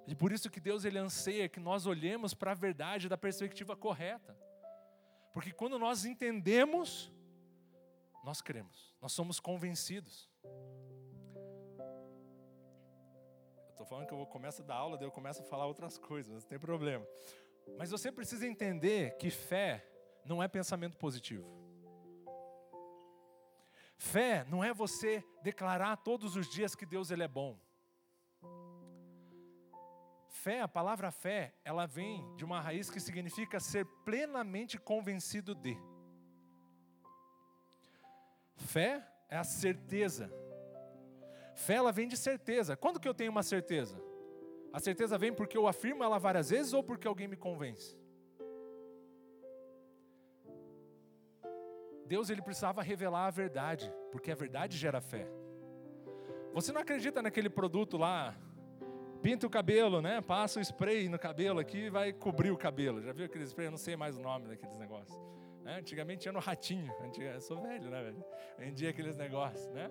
E 0.06 0.14
por 0.14 0.32
isso 0.32 0.50
que 0.50 0.60
Deus 0.60 0.84
ele 0.84 0.98
anseia 0.98 1.48
que 1.48 1.58
nós 1.58 1.86
olhemos 1.86 2.34
para 2.34 2.50
a 2.50 2.54
verdade 2.54 3.08
da 3.08 3.16
perspectiva 3.16 3.74
correta. 3.74 4.36
Porque 5.32 5.50
quando 5.50 5.78
nós 5.78 6.04
entendemos, 6.04 7.10
nós 8.26 8.42
cremos, 8.42 8.92
nós 9.00 9.12
somos 9.12 9.38
convencidos. 9.38 10.28
Eu 13.68 13.70
estou 13.70 13.86
falando 13.86 14.08
que 14.08 14.12
eu 14.12 14.26
começo 14.26 14.62
a 14.62 14.64
dar 14.64 14.74
aula, 14.74 14.98
daí 14.98 15.06
eu 15.06 15.12
começo 15.12 15.42
a 15.42 15.44
falar 15.44 15.64
outras 15.66 15.96
coisas, 15.96 16.32
mas 16.32 16.42
não 16.42 16.48
tem 16.48 16.58
problema. 16.58 17.06
Mas 17.78 17.92
você 17.92 18.10
precisa 18.10 18.44
entender 18.44 19.16
que 19.16 19.30
fé 19.30 19.88
não 20.24 20.42
é 20.42 20.48
pensamento 20.48 20.96
positivo. 20.96 21.46
Fé 23.96 24.44
não 24.48 24.64
é 24.64 24.74
você 24.74 25.24
declarar 25.40 25.96
todos 25.98 26.34
os 26.34 26.50
dias 26.50 26.74
que 26.74 26.84
Deus 26.84 27.12
ele 27.12 27.22
é 27.22 27.28
bom. 27.28 27.56
Fé, 30.26 30.62
a 30.62 30.68
palavra 30.68 31.12
fé, 31.12 31.54
ela 31.64 31.86
vem 31.86 32.34
de 32.34 32.44
uma 32.44 32.60
raiz 32.60 32.90
que 32.90 32.98
significa 32.98 33.60
ser 33.60 33.86
plenamente 34.04 34.78
convencido 34.78 35.54
de. 35.54 35.78
Fé 38.56 39.06
é 39.28 39.36
a 39.36 39.44
certeza. 39.44 40.32
Fé 41.54 41.74
ela 41.74 41.92
vem 41.92 42.08
de 42.08 42.16
certeza. 42.16 42.76
Quando 42.76 43.00
que 43.00 43.08
eu 43.08 43.14
tenho 43.14 43.30
uma 43.30 43.42
certeza? 43.42 44.00
A 44.72 44.80
certeza 44.80 45.16
vem 45.16 45.32
porque 45.32 45.56
eu 45.56 45.66
afirmo 45.66 46.04
ela 46.04 46.18
várias 46.18 46.50
vezes 46.50 46.72
ou 46.72 46.82
porque 46.82 47.08
alguém 47.08 47.28
me 47.28 47.36
convence? 47.36 47.96
Deus 52.06 52.30
ele 52.30 52.42
precisava 52.42 52.82
revelar 52.82 53.26
a 53.26 53.30
verdade, 53.30 53.92
porque 54.12 54.30
a 54.30 54.34
verdade 54.34 54.76
gera 54.76 55.00
fé. 55.00 55.26
Você 56.52 56.72
não 56.72 56.80
acredita 56.80 57.20
naquele 57.20 57.50
produto 57.50 57.96
lá 57.96 58.34
pinta 59.22 59.46
o 59.46 59.50
cabelo, 59.50 60.00
né? 60.00 60.20
Passa 60.20 60.60
o 60.60 60.62
spray 60.62 61.08
no 61.08 61.18
cabelo 61.18 61.58
aqui 61.58 61.86
e 61.86 61.90
vai 61.90 62.12
cobrir 62.12 62.50
o 62.50 62.56
cabelo. 62.56 63.02
Já 63.02 63.12
viu 63.12 63.26
aqueles 63.26 63.48
spray? 63.48 63.66
Eu 63.66 63.72
não 63.72 63.78
sei 63.78 63.96
mais 63.96 64.16
o 64.16 64.20
nome 64.20 64.46
daqueles 64.46 64.78
negócios. 64.78 65.18
Né? 65.66 65.80
Antigamente 65.80 66.20
tinha 66.20 66.32
no 66.32 66.38
ratinho. 66.38 66.94
Eu 67.18 67.40
sou 67.40 67.60
velho, 67.60 67.90
né, 67.90 68.00
velho? 68.00 68.24
Vendia 68.56 68.90
aqueles 68.90 69.16
negócios, 69.16 69.68
né? 69.72 69.90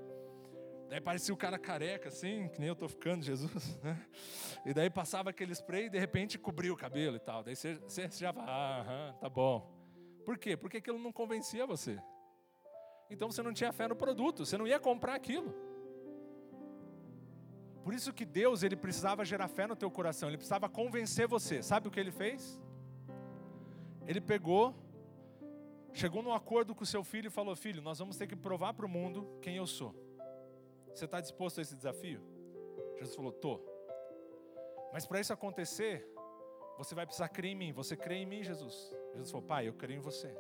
Daí 0.88 1.02
parecia 1.02 1.34
o 1.34 1.38
cara 1.38 1.60
careca, 1.60 2.08
assim, 2.08 2.48
que 2.48 2.62
nem 2.62 2.70
eu 2.70 2.76
tô 2.78 2.88
ficando, 2.88 3.22
Jesus, 3.26 3.78
né? 3.84 4.02
E 4.66 4.74
daí 4.74 4.90
passava 4.90 5.32
aquele 5.32 5.52
spray 5.52 5.88
e 5.88 5.90
de 5.90 6.00
repente 6.00 6.40
cobria 6.40 6.72
o 6.72 6.78
cabelo 6.78 7.18
e 7.18 7.20
tal. 7.20 7.44
Daí 7.44 7.58
você, 7.58 7.76
você 7.76 8.08
já 8.08 8.32
vai, 8.32 8.46
ah, 8.48 9.14
tá 9.20 9.28
bom. 9.28 9.70
Por 10.24 10.38
quê? 10.38 10.56
Porque 10.56 10.78
aquilo 10.78 10.98
não 10.98 11.12
convencia 11.12 11.68
você. 11.68 12.00
Então 13.10 13.30
você 13.30 13.44
não 13.44 13.52
tinha 13.52 13.74
fé 13.74 13.86
no 13.86 13.98
produto, 13.98 14.46
você 14.46 14.58
não 14.58 14.66
ia 14.66 14.80
comprar 14.80 15.16
aquilo. 15.16 15.54
Por 17.84 17.94
isso 17.94 18.14
que 18.14 18.24
Deus, 18.24 18.64
ele 18.64 18.78
precisava 18.78 19.26
gerar 19.26 19.50
fé 19.50 19.68
no 19.68 19.76
teu 19.76 19.92
coração, 19.92 20.30
ele 20.30 20.38
precisava 20.38 20.70
convencer 20.70 21.28
você. 21.28 21.62
Sabe 21.62 21.90
o 21.90 21.92
que 21.92 22.00
ele 22.00 22.12
fez? 22.12 22.62
Ele 24.08 24.22
pegou, 24.22 24.74
chegou 25.96 26.22
num 26.22 26.34
acordo 26.34 26.76
com 26.76 26.84
o 26.84 26.86
seu 26.86 27.04
filho 27.04 27.28
e 27.28 27.32
falou: 27.32 27.56
Filho, 27.56 27.82
nós 27.82 27.98
vamos 27.98 28.18
ter 28.18 28.28
que 28.28 28.36
provar 28.36 28.74
para 28.74 28.86
o 28.86 28.90
mundo 28.90 29.28
quem 29.42 29.56
eu 29.58 29.66
sou. 29.66 29.96
Você 30.94 31.06
está 31.06 31.20
disposto 31.20 31.60
a 31.60 31.62
esse 31.62 31.76
desafio? 31.76 32.22
Jesus 32.98 33.16
falou: 33.16 33.32
Tô. 33.32 33.60
Mas 34.94 35.06
para 35.06 35.20
isso 35.20 35.34
acontecer, 35.34 36.08
você 36.78 36.94
vai 36.94 37.06
precisar 37.06 37.30
crer 37.30 37.52
em 37.52 37.56
mim. 37.56 37.72
Você 37.72 37.96
crê 37.98 38.16
em 38.16 38.26
mim, 38.26 38.44
Jesus? 38.44 38.94
Jesus 39.14 39.32
falou: 39.32 39.48
Pai, 39.48 39.68
eu 39.68 39.74
creio 39.74 39.98
em 39.98 40.02
você. 40.02 40.36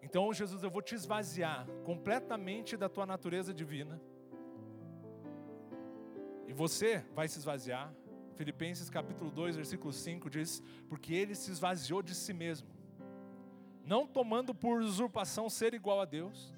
Então, 0.00 0.32
Jesus, 0.32 0.62
eu 0.62 0.70
vou 0.70 0.80
te 0.80 0.94
esvaziar 0.94 1.66
completamente 1.84 2.76
da 2.76 2.88
tua 2.88 3.04
natureza 3.04 3.52
divina 3.52 4.00
e 6.46 6.52
você 6.52 7.04
vai 7.14 7.28
se 7.28 7.38
esvaziar. 7.38 7.92
Filipenses 8.34 8.88
capítulo 8.88 9.30
2, 9.32 9.56
versículo 9.56 9.92
5 9.92 10.30
diz: 10.30 10.62
Porque 10.88 11.12
ele 11.12 11.34
se 11.34 11.50
esvaziou 11.50 12.02
de 12.02 12.14
si 12.14 12.32
mesmo, 12.32 12.68
não 13.88 14.06
tomando 14.06 14.54
por 14.54 14.82
usurpação 14.82 15.48
ser 15.48 15.72
igual 15.72 15.98
a 15.98 16.04
Deus, 16.04 16.54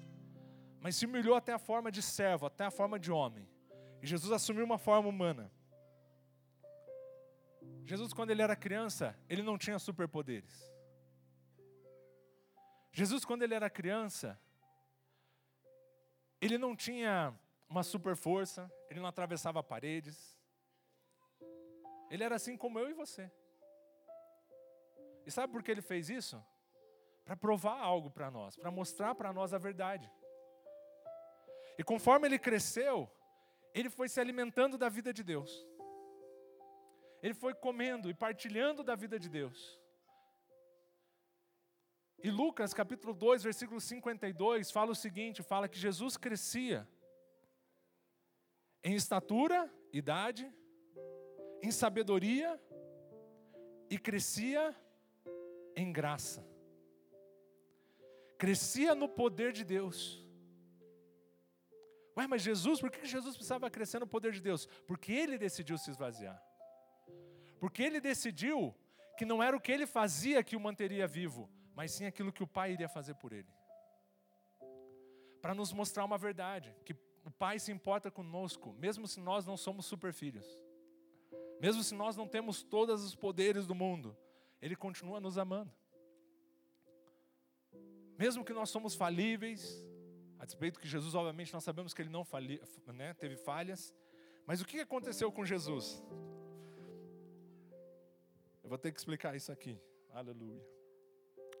mas 0.81 0.97
se 0.97 1.05
humilhou 1.05 1.33
até 1.33 1.53
a 1.53 1.57
forma 1.57 1.89
de 1.89 2.01
servo, 2.01 2.45
até 2.45 2.65
a 2.65 2.71
forma 2.71 2.99
de 2.99 3.09
homem. 3.09 3.47
E 4.01 4.05
Jesus 4.05 4.33
assumiu 4.33 4.65
uma 4.65 4.77
forma 4.77 5.07
humana. 5.07 5.49
Jesus, 7.85 8.11
quando 8.11 8.31
ele 8.31 8.41
era 8.41 8.53
criança, 8.53 9.17
ele 9.29 9.41
não 9.41 9.57
tinha 9.57 9.79
superpoderes. 9.79 10.69
Jesus, 12.91 13.23
quando 13.23 13.43
ele 13.43 13.53
era 13.53 13.69
criança, 13.69 14.37
ele 16.41 16.57
não 16.57 16.75
tinha 16.75 17.33
uma 17.69 17.81
super 17.81 18.17
força, 18.17 18.69
ele 18.89 18.99
não 18.99 19.07
atravessava 19.07 19.63
paredes. 19.63 20.37
Ele 22.09 22.25
era 22.25 22.35
assim 22.35 22.57
como 22.57 22.77
eu 22.77 22.89
e 22.89 22.93
você. 22.93 23.31
E 25.25 25.31
sabe 25.31 25.53
por 25.53 25.63
que 25.63 25.71
ele 25.71 25.81
fez 25.81 26.09
isso? 26.09 26.43
Para 27.23 27.35
provar 27.35 27.79
algo 27.79 28.09
para 28.09 28.29
nós, 28.31 28.55
para 28.55 28.71
mostrar 28.71 29.15
para 29.15 29.31
nós 29.31 29.53
a 29.53 29.57
verdade. 29.57 30.11
E 31.77 31.83
conforme 31.83 32.27
ele 32.27 32.39
cresceu, 32.39 33.09
ele 33.73 33.89
foi 33.89 34.09
se 34.09 34.19
alimentando 34.19 34.77
da 34.77 34.89
vida 34.89 35.13
de 35.13 35.23
Deus. 35.23 35.67
Ele 37.21 37.33
foi 37.33 37.53
comendo 37.53 38.09
e 38.09 38.13
partilhando 38.13 38.83
da 38.83 38.95
vida 38.95 39.19
de 39.19 39.29
Deus. 39.29 39.79
E 42.23 42.29
Lucas 42.29 42.73
capítulo 42.73 43.13
2, 43.13 43.43
versículo 43.43 43.79
52, 43.79 44.69
fala 44.71 44.91
o 44.91 44.95
seguinte: 44.95 45.41
fala 45.41 45.67
que 45.67 45.79
Jesus 45.79 46.17
crescia 46.17 46.87
em 48.83 48.93
estatura, 48.95 49.71
idade, 49.91 50.51
em 51.63 51.71
sabedoria 51.71 52.59
e 53.89 53.97
crescia 53.97 54.75
em 55.75 55.91
graça. 55.91 56.50
Crescia 58.41 58.95
no 58.95 59.07
poder 59.07 59.53
de 59.53 59.63
Deus. 59.63 60.25
Ué, 62.17 62.25
mas 62.25 62.41
Jesus, 62.41 62.81
por 62.81 62.89
que 62.89 63.05
Jesus 63.05 63.35
precisava 63.35 63.69
crescer 63.69 63.99
no 63.99 64.07
poder 64.07 64.31
de 64.31 64.41
Deus? 64.41 64.65
Porque 64.87 65.11
ele 65.11 65.37
decidiu 65.37 65.77
se 65.77 65.91
esvaziar. 65.91 66.41
Porque 67.59 67.83
ele 67.83 68.01
decidiu 68.01 68.75
que 69.15 69.25
não 69.25 69.43
era 69.43 69.55
o 69.55 69.61
que 69.61 69.71
ele 69.71 69.85
fazia 69.85 70.43
que 70.43 70.55
o 70.55 70.59
manteria 70.59 71.05
vivo, 71.05 71.47
mas 71.75 71.91
sim 71.91 72.07
aquilo 72.07 72.33
que 72.33 72.41
o 72.41 72.47
Pai 72.47 72.71
iria 72.71 72.89
fazer 72.89 73.13
por 73.13 73.31
ele. 73.31 73.53
Para 75.39 75.53
nos 75.53 75.71
mostrar 75.71 76.03
uma 76.03 76.17
verdade, 76.17 76.75
que 76.83 76.95
o 77.23 77.29
Pai 77.29 77.59
se 77.59 77.71
importa 77.71 78.09
conosco, 78.09 78.73
mesmo 78.73 79.07
se 79.07 79.19
nós 79.19 79.45
não 79.45 79.55
somos 79.55 79.85
superfilhos. 79.85 80.47
Mesmo 81.59 81.83
se 81.83 81.93
nós 81.93 82.17
não 82.17 82.27
temos 82.27 82.63
todos 82.63 83.03
os 83.03 83.13
poderes 83.13 83.67
do 83.67 83.75
mundo, 83.75 84.17
Ele 84.59 84.75
continua 84.75 85.19
nos 85.19 85.37
amando. 85.37 85.71
Mesmo 88.23 88.45
que 88.45 88.53
nós 88.53 88.69
somos 88.69 88.93
falíveis, 88.93 89.61
a 90.37 90.45
despeito 90.45 90.79
que 90.79 90.87
Jesus, 90.87 91.15
obviamente, 91.15 91.51
nós 91.51 91.63
sabemos 91.63 91.91
que 91.91 92.03
Ele 92.03 92.09
não 92.17 92.23
fali, 92.23 92.61
né, 92.93 93.15
teve 93.15 93.35
falhas, 93.35 93.95
mas 94.45 94.61
o 94.61 94.65
que 94.65 94.79
aconteceu 94.79 95.31
com 95.31 95.43
Jesus? 95.43 96.03
Eu 98.63 98.69
vou 98.69 98.77
ter 98.77 98.91
que 98.91 98.99
explicar 98.99 99.35
isso 99.35 99.51
aqui. 99.51 99.75
Aleluia. 100.13 100.61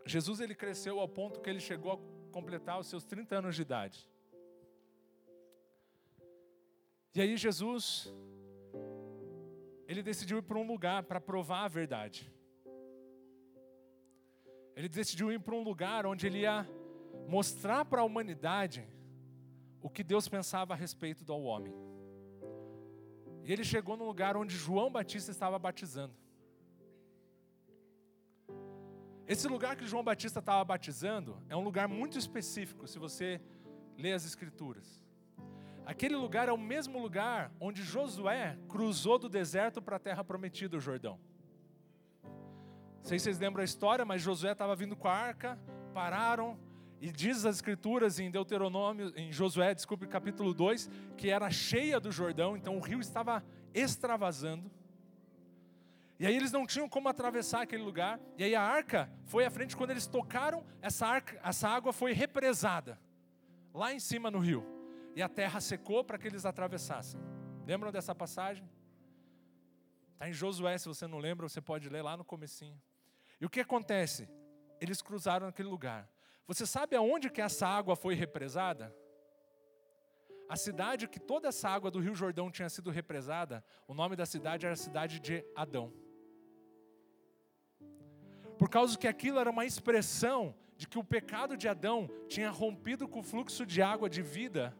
Jesus 0.05 0.39
ele 0.39 0.53
cresceu 0.53 0.99
ao 0.99 1.07
ponto 1.07 1.41
que 1.41 1.49
ele 1.49 1.59
chegou 1.59 1.93
a 1.93 2.31
completar 2.31 2.79
os 2.79 2.87
seus 2.87 3.03
30 3.03 3.37
anos 3.37 3.55
de 3.55 3.63
idade. 3.63 4.07
E 7.15 7.21
aí 7.21 7.37
Jesus 7.37 8.13
ele 9.87 10.03
decidiu 10.03 10.37
ir 10.37 10.43
para 10.43 10.59
um 10.59 10.67
lugar 10.67 11.03
para 11.03 11.19
provar 11.19 11.63
a 11.63 11.67
verdade. 11.67 12.31
Ele 14.75 14.87
decidiu 14.87 15.31
ir 15.31 15.39
para 15.39 15.55
um 15.55 15.63
lugar 15.63 16.05
onde 16.05 16.25
ele 16.27 16.39
ia 16.39 16.67
mostrar 17.27 17.85
para 17.85 18.01
a 18.01 18.03
humanidade 18.03 18.87
o 19.81 19.89
que 19.89 20.03
Deus 20.03 20.27
pensava 20.27 20.73
a 20.73 20.77
respeito 20.77 21.23
do 21.23 21.35
homem. 21.35 21.73
E 23.43 23.51
ele 23.51 23.63
chegou 23.63 23.97
num 23.97 24.05
lugar 24.05 24.37
onde 24.37 24.55
João 24.55 24.91
Batista 24.91 25.31
estava 25.31 25.57
batizando. 25.57 26.13
Esse 29.27 29.47
lugar 29.47 29.75
que 29.75 29.87
João 29.87 30.03
Batista 30.03 30.39
estava 30.39 30.63
batizando 30.63 31.41
é 31.49 31.55
um 31.55 31.63
lugar 31.63 31.87
muito 31.87 32.17
específico, 32.17 32.87
se 32.87 32.99
você 32.99 33.41
lê 33.97 34.13
as 34.13 34.25
Escrituras. 34.25 35.01
Aquele 35.85 36.15
lugar 36.15 36.47
é 36.47 36.51
o 36.51 36.57
mesmo 36.57 36.99
lugar 36.99 37.51
onde 37.59 37.81
Josué 37.81 38.57
cruzou 38.69 39.17
do 39.17 39.27
deserto 39.27 39.81
para 39.81 39.95
a 39.95 39.99
terra 39.99 40.23
prometida, 40.23 40.77
o 40.77 40.79
Jordão. 40.79 41.19
Não 43.01 43.05
sei 43.05 43.19
se 43.19 43.25
vocês 43.25 43.39
lembram 43.39 43.61
a 43.61 43.65
história, 43.65 44.05
mas 44.05 44.21
Josué 44.21 44.53
estava 44.53 44.75
vindo 44.75 44.95
com 44.95 45.07
a 45.07 45.13
arca, 45.13 45.59
pararam, 45.93 46.57
e 47.01 47.11
diz 47.11 47.45
as 47.45 47.55
escrituras 47.55 48.19
em 48.19 48.29
Deuteronômio, 48.29 49.11
em 49.15 49.33
Josué, 49.33 49.73
desculpe, 49.73 50.05
capítulo 50.05 50.53
2, 50.53 50.87
que 51.17 51.29
era 51.29 51.49
cheia 51.49 51.99
do 51.99 52.11
Jordão, 52.11 52.55
então 52.55 52.77
o 52.77 52.79
rio 52.79 52.99
estava 52.99 53.43
extravasando. 53.73 54.71
E 56.19 56.27
aí 56.27 56.35
eles 56.35 56.51
não 56.51 56.67
tinham 56.67 56.87
como 56.87 57.09
atravessar 57.09 57.63
aquele 57.63 57.81
lugar. 57.81 58.19
E 58.37 58.43
aí 58.43 58.53
a 58.53 58.61
arca 58.61 59.11
foi 59.25 59.43
à 59.43 59.49
frente 59.49 59.75
quando 59.75 59.89
eles 59.89 60.05
tocaram, 60.05 60.63
essa, 60.79 61.07
arca, 61.07 61.39
essa 61.43 61.67
água 61.67 61.91
foi 61.91 62.13
represada 62.13 62.99
lá 63.73 63.91
em 63.91 63.99
cima 63.99 64.29
no 64.29 64.37
rio. 64.37 64.63
E 65.15 65.23
a 65.23 65.27
terra 65.27 65.59
secou 65.59 66.03
para 66.03 66.19
que 66.19 66.27
eles 66.27 66.45
atravessassem. 66.45 67.19
Lembram 67.65 67.91
dessa 67.91 68.13
passagem? 68.13 68.69
Está 70.13 70.29
em 70.29 70.33
Josué, 70.33 70.77
se 70.77 70.87
você 70.87 71.07
não 71.07 71.17
lembra, 71.17 71.49
você 71.49 71.59
pode 71.59 71.89
ler 71.89 72.03
lá 72.03 72.15
no 72.15 72.23
comecinho. 72.23 72.79
E 73.41 73.45
o 73.45 73.49
que 73.49 73.59
acontece? 73.59 74.29
Eles 74.79 75.01
cruzaram 75.01 75.47
aquele 75.47 75.67
lugar. 75.67 76.09
Você 76.47 76.65
sabe 76.65 76.95
aonde 76.95 77.29
que 77.29 77.41
essa 77.41 77.67
água 77.67 77.95
foi 77.95 78.13
represada? 78.13 78.95
A 80.47 80.55
cidade 80.55 81.07
que 81.07 81.19
toda 81.19 81.49
essa 81.49 81.67
água 81.67 81.91
do 81.91 81.99
Rio 81.99 82.15
Jordão 82.15 82.49
tinha 82.49 82.69
sido 82.69 82.89
represada, 82.89 83.63
o 83.87 83.93
nome 83.93 84.15
da 84.15 84.25
cidade 84.25 84.65
era 84.65 84.73
a 84.73 84.77
cidade 84.77 85.19
de 85.19 85.43
Adão 85.55 85.93
por 88.61 88.69
causa 88.69 88.95
que 88.95 89.07
aquilo 89.07 89.39
era 89.39 89.49
uma 89.49 89.65
expressão 89.65 90.55
de 90.77 90.87
que 90.87 90.99
o 90.99 91.03
pecado 91.03 91.57
de 91.57 91.67
Adão 91.67 92.07
tinha 92.27 92.51
rompido 92.51 93.07
com 93.07 93.21
o 93.21 93.23
fluxo 93.23 93.65
de 93.65 93.81
água 93.81 94.07
de 94.07 94.21
vida 94.21 94.77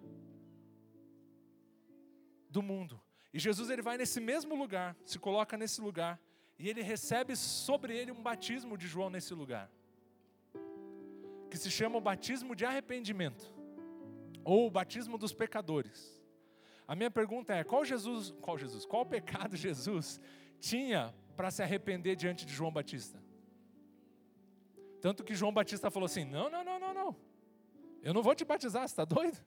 do 2.48 2.62
mundo. 2.62 3.02
E 3.34 3.40
Jesus 3.40 3.72
ele 3.72 3.82
vai 3.82 3.98
nesse 3.98 4.22
mesmo 4.22 4.54
lugar, 4.54 4.96
se 5.04 5.18
coloca 5.18 5.58
nesse 5.58 5.82
lugar, 5.82 6.20
e 6.62 6.70
ele 6.70 6.84
recebe 6.84 7.36
sobre 7.36 7.98
ele 7.98 8.12
um 8.12 8.22
batismo 8.22 8.78
de 8.78 8.88
João 8.88 9.10
nesse 9.10 9.34
lugar, 9.34 9.68
que 11.50 11.58
se 11.58 11.72
chama 11.72 11.98
o 11.98 12.02
batismo 12.02 12.56
de 12.56 12.64
arrependimento, 12.64 13.52
ou 14.44 14.68
o 14.68 14.70
batismo 14.70 15.18
dos 15.18 15.34
pecadores. 15.34 16.22
A 16.88 16.96
minha 16.96 17.10
pergunta 17.10 17.52
é: 17.56 17.64
qual 17.64 17.84
Jesus, 17.84 18.32
qual 18.40 18.60
Jesus, 18.60 18.86
qual 18.86 19.04
pecado 19.04 19.58
Jesus 19.58 20.22
tinha 20.60 21.12
para 21.36 21.50
se 21.50 21.64
arrepender 21.64 22.16
diante 22.16 22.46
de 22.46 22.54
João 22.54 22.72
Batista? 22.72 23.20
Tanto 25.02 25.24
que 25.24 25.34
João 25.34 25.52
Batista 25.52 25.90
falou 25.90 26.06
assim: 26.06 26.26
não, 26.26 26.48
não, 26.48 26.64
não, 26.64 26.80
não, 26.80 26.94
não. 26.94 27.16
Eu 28.04 28.14
não 28.14 28.22
vou 28.22 28.36
te 28.36 28.46
batizar, 28.46 28.88
você 28.88 28.92
está 28.92 29.04
doido? 29.04 29.44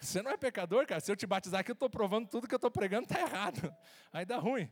Você 0.00 0.20
não 0.20 0.32
é 0.32 0.36
pecador, 0.36 0.84
cara. 0.84 1.00
Se 1.00 1.12
eu 1.12 1.16
te 1.16 1.28
batizar 1.28 1.60
aqui, 1.60 1.70
eu 1.70 1.74
estou 1.74 1.88
provando 1.88 2.28
tudo 2.28 2.48
que 2.48 2.54
eu 2.54 2.56
estou 2.56 2.72
pregando 2.72 3.04
está 3.04 3.20
errado. 3.20 3.72
Aí 4.12 4.24
dá 4.24 4.36
ruim. 4.36 4.68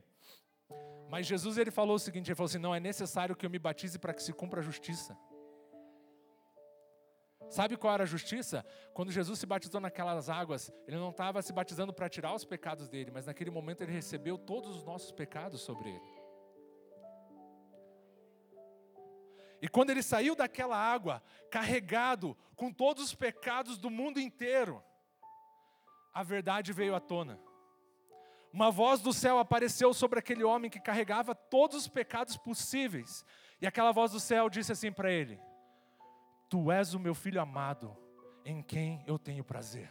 Mas 1.08 1.26
Jesus 1.26 1.58
ele 1.58 1.70
falou 1.70 1.96
o 1.96 1.98
seguinte: 1.98 2.28
ele 2.28 2.34
falou 2.34 2.48
assim, 2.48 2.58
não 2.58 2.74
é 2.74 2.80
necessário 2.80 3.36
que 3.36 3.46
eu 3.46 3.50
me 3.50 3.58
batize 3.58 3.98
para 3.98 4.14
que 4.14 4.22
se 4.22 4.32
cumpra 4.32 4.60
a 4.60 4.62
justiça. 4.62 5.16
Sabe 7.50 7.76
qual 7.76 7.94
era 7.94 8.02
a 8.02 8.06
justiça? 8.06 8.64
Quando 8.92 9.12
Jesus 9.12 9.38
se 9.38 9.46
batizou 9.46 9.80
naquelas 9.80 10.28
águas, 10.28 10.72
ele 10.88 10.96
não 10.96 11.10
estava 11.10 11.42
se 11.42 11.52
batizando 11.52 11.92
para 11.92 12.08
tirar 12.08 12.34
os 12.34 12.44
pecados 12.44 12.88
dele, 12.88 13.10
mas 13.12 13.26
naquele 13.26 13.50
momento 13.50 13.82
ele 13.82 13.92
recebeu 13.92 14.38
todos 14.38 14.76
os 14.76 14.84
nossos 14.84 15.12
pecados 15.12 15.60
sobre 15.60 15.90
ele. 15.90 16.24
E 19.62 19.68
quando 19.68 19.90
ele 19.90 20.02
saiu 20.02 20.34
daquela 20.34 20.76
água, 20.76 21.22
carregado 21.50 22.36
com 22.56 22.72
todos 22.72 23.04
os 23.04 23.14
pecados 23.14 23.78
do 23.78 23.88
mundo 23.88 24.20
inteiro, 24.20 24.82
a 26.12 26.22
verdade 26.22 26.72
veio 26.72 26.94
à 26.94 27.00
tona. 27.00 27.40
Uma 28.54 28.70
voz 28.70 29.00
do 29.00 29.12
céu 29.12 29.40
apareceu 29.40 29.92
sobre 29.92 30.20
aquele 30.20 30.44
homem 30.44 30.70
que 30.70 30.78
carregava 30.78 31.34
todos 31.34 31.76
os 31.76 31.88
pecados 31.88 32.36
possíveis. 32.36 33.24
E 33.60 33.66
aquela 33.66 33.90
voz 33.90 34.12
do 34.12 34.20
céu 34.20 34.48
disse 34.48 34.70
assim 34.70 34.92
para 34.92 35.10
ele: 35.10 35.40
Tu 36.48 36.70
és 36.70 36.94
o 36.94 37.00
meu 37.00 37.16
filho 37.16 37.40
amado, 37.40 37.96
em 38.44 38.62
quem 38.62 39.02
eu 39.08 39.18
tenho 39.18 39.42
prazer. 39.42 39.90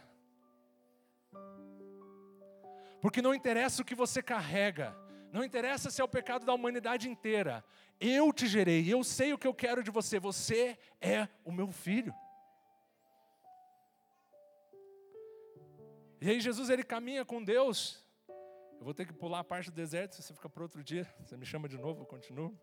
Porque 3.02 3.20
não 3.20 3.34
interessa 3.34 3.82
o 3.82 3.84
que 3.84 3.94
você 3.94 4.22
carrega, 4.22 4.96
não 5.30 5.44
interessa 5.44 5.90
se 5.90 6.00
é 6.00 6.04
o 6.04 6.08
pecado 6.08 6.46
da 6.46 6.54
humanidade 6.54 7.06
inteira. 7.06 7.62
Eu 8.00 8.32
te 8.32 8.46
gerei, 8.46 8.90
eu 8.90 9.04
sei 9.04 9.34
o 9.34 9.38
que 9.38 9.46
eu 9.46 9.52
quero 9.52 9.82
de 9.82 9.90
você. 9.90 10.18
Você 10.18 10.78
é 11.02 11.28
o 11.44 11.52
meu 11.52 11.70
filho. 11.70 12.14
E 16.18 16.30
aí 16.30 16.40
Jesus 16.40 16.70
ele 16.70 16.82
caminha 16.82 17.26
com 17.26 17.44
Deus. 17.44 18.02
Eu 18.84 18.86
vou 18.86 18.92
ter 18.92 19.06
que 19.06 19.14
pular 19.14 19.38
a 19.38 19.44
parte 19.44 19.70
do 19.70 19.74
deserto, 19.74 20.14
se 20.14 20.22
você 20.22 20.34
fica 20.34 20.46
para 20.46 20.62
outro 20.62 20.84
dia, 20.84 21.08
você 21.18 21.38
me 21.38 21.46
chama 21.46 21.66
de 21.66 21.78
novo, 21.78 22.02
eu 22.02 22.04
continuo. 22.04 22.54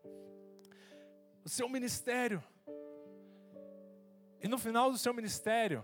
O 1.43 1.49
seu 1.49 1.67
ministério. 1.67 2.43
E 4.39 4.47
no 4.47 4.59
final 4.59 4.91
do 4.91 4.99
seu 4.99 5.15
ministério, 5.15 5.83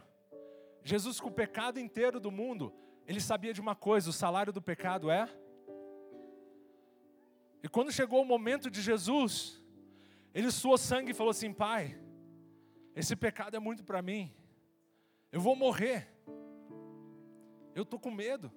Jesus, 0.84 1.20
com 1.20 1.30
o 1.30 1.32
pecado 1.32 1.80
inteiro 1.80 2.20
do 2.20 2.30
mundo, 2.30 2.72
ele 3.08 3.20
sabia 3.20 3.52
de 3.52 3.60
uma 3.60 3.76
coisa: 3.76 4.12
o 4.12 4.14
salário 4.14 4.54
do 4.54 4.62
pecado 4.62 5.10
é. 5.10 5.28
E 7.64 7.68
quando 7.68 7.92
chegou 7.92 8.22
o 8.22 8.26
momento 8.26 8.70
de 8.70 8.80
Jesus, 8.80 9.60
ele 10.36 10.52
suou 10.52 10.78
sangue 10.78 11.14
e 11.14 11.16
falou 11.16 11.32
assim: 11.32 11.52
Pai, 11.52 12.00
esse 12.96 13.16
pecado 13.16 13.56
é 13.56 13.60
muito 13.60 13.84
para 13.84 14.04
mim, 14.04 14.32
eu 15.32 15.42
vou 15.42 15.56
morrer, 15.56 16.08
eu 17.74 17.82
estou 17.82 18.00
com 18.00 18.12
medo. 18.12 18.54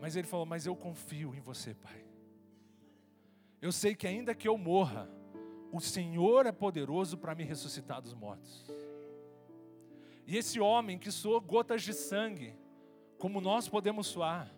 Mas 0.00 0.16
ele 0.16 0.26
falou: 0.26 0.46
Mas 0.46 0.66
eu 0.66 0.76
confio 0.76 1.34
em 1.34 1.40
você, 1.40 1.74
Pai. 1.74 2.04
Eu 3.60 3.72
sei 3.72 3.94
que 3.94 4.06
ainda 4.06 4.34
que 4.34 4.46
eu 4.46 4.56
morra, 4.56 5.10
o 5.72 5.80
Senhor 5.80 6.46
é 6.46 6.52
poderoso 6.52 7.18
para 7.18 7.34
me 7.34 7.44
ressuscitar 7.44 8.00
dos 8.00 8.14
mortos. 8.14 8.66
E 10.26 10.36
esse 10.36 10.60
homem 10.60 10.98
que 10.98 11.10
soou 11.10 11.40
gotas 11.40 11.82
de 11.82 11.92
sangue, 11.92 12.54
como 13.18 13.40
nós 13.40 13.68
podemos 13.68 14.06
suar, 14.06 14.54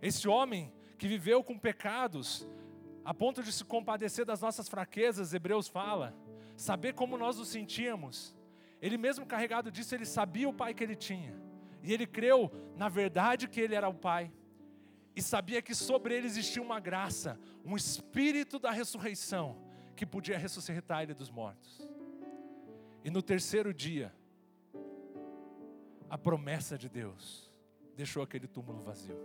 esse 0.00 0.28
homem 0.28 0.72
que 0.98 1.08
viveu 1.08 1.42
com 1.42 1.58
pecados, 1.58 2.46
a 3.04 3.12
ponto 3.12 3.42
de 3.42 3.52
se 3.52 3.64
compadecer 3.64 4.24
das 4.24 4.40
nossas 4.40 4.68
fraquezas, 4.68 5.34
Hebreus 5.34 5.66
fala, 5.66 6.14
saber 6.56 6.94
como 6.94 7.18
nós 7.18 7.38
nos 7.38 7.48
sentíamos, 7.48 8.36
ele 8.80 8.96
mesmo 8.96 9.26
carregado 9.26 9.70
disso, 9.70 9.94
ele 9.94 10.06
sabia 10.06 10.48
o 10.48 10.54
pai 10.54 10.74
que 10.74 10.84
ele 10.84 10.94
tinha, 10.94 11.34
e 11.82 11.92
ele 11.92 12.06
creu 12.06 12.50
na 12.76 12.88
verdade 12.88 13.48
que 13.48 13.60
ele 13.60 13.74
era 13.74 13.88
o 13.88 13.94
pai 13.94 14.30
e 15.16 15.22
sabia 15.22 15.62
que 15.62 15.74
sobre 15.74 16.16
ele 16.16 16.26
existia 16.26 16.62
uma 16.62 16.80
graça, 16.80 17.38
um 17.64 17.76
espírito 17.76 18.58
da 18.58 18.70
ressurreição 18.70 19.56
que 19.94 20.04
podia 20.04 20.36
ressuscitar 20.36 21.02
ele 21.02 21.14
dos 21.14 21.30
mortos. 21.30 21.88
E 23.04 23.10
no 23.10 23.22
terceiro 23.22 23.72
dia, 23.72 24.12
a 26.10 26.18
promessa 26.18 26.76
de 26.76 26.88
Deus 26.88 27.50
deixou 27.96 28.22
aquele 28.22 28.48
túmulo 28.48 28.80
vazio. 28.80 29.16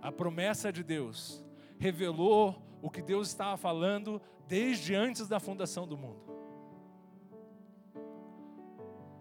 A 0.00 0.10
promessa 0.10 0.72
de 0.72 0.82
Deus 0.82 1.44
revelou 1.78 2.62
o 2.80 2.90
que 2.90 3.02
Deus 3.02 3.28
estava 3.28 3.56
falando 3.56 4.20
desde 4.46 4.94
antes 4.94 5.28
da 5.28 5.38
fundação 5.38 5.86
do 5.86 5.98
mundo. 5.98 6.30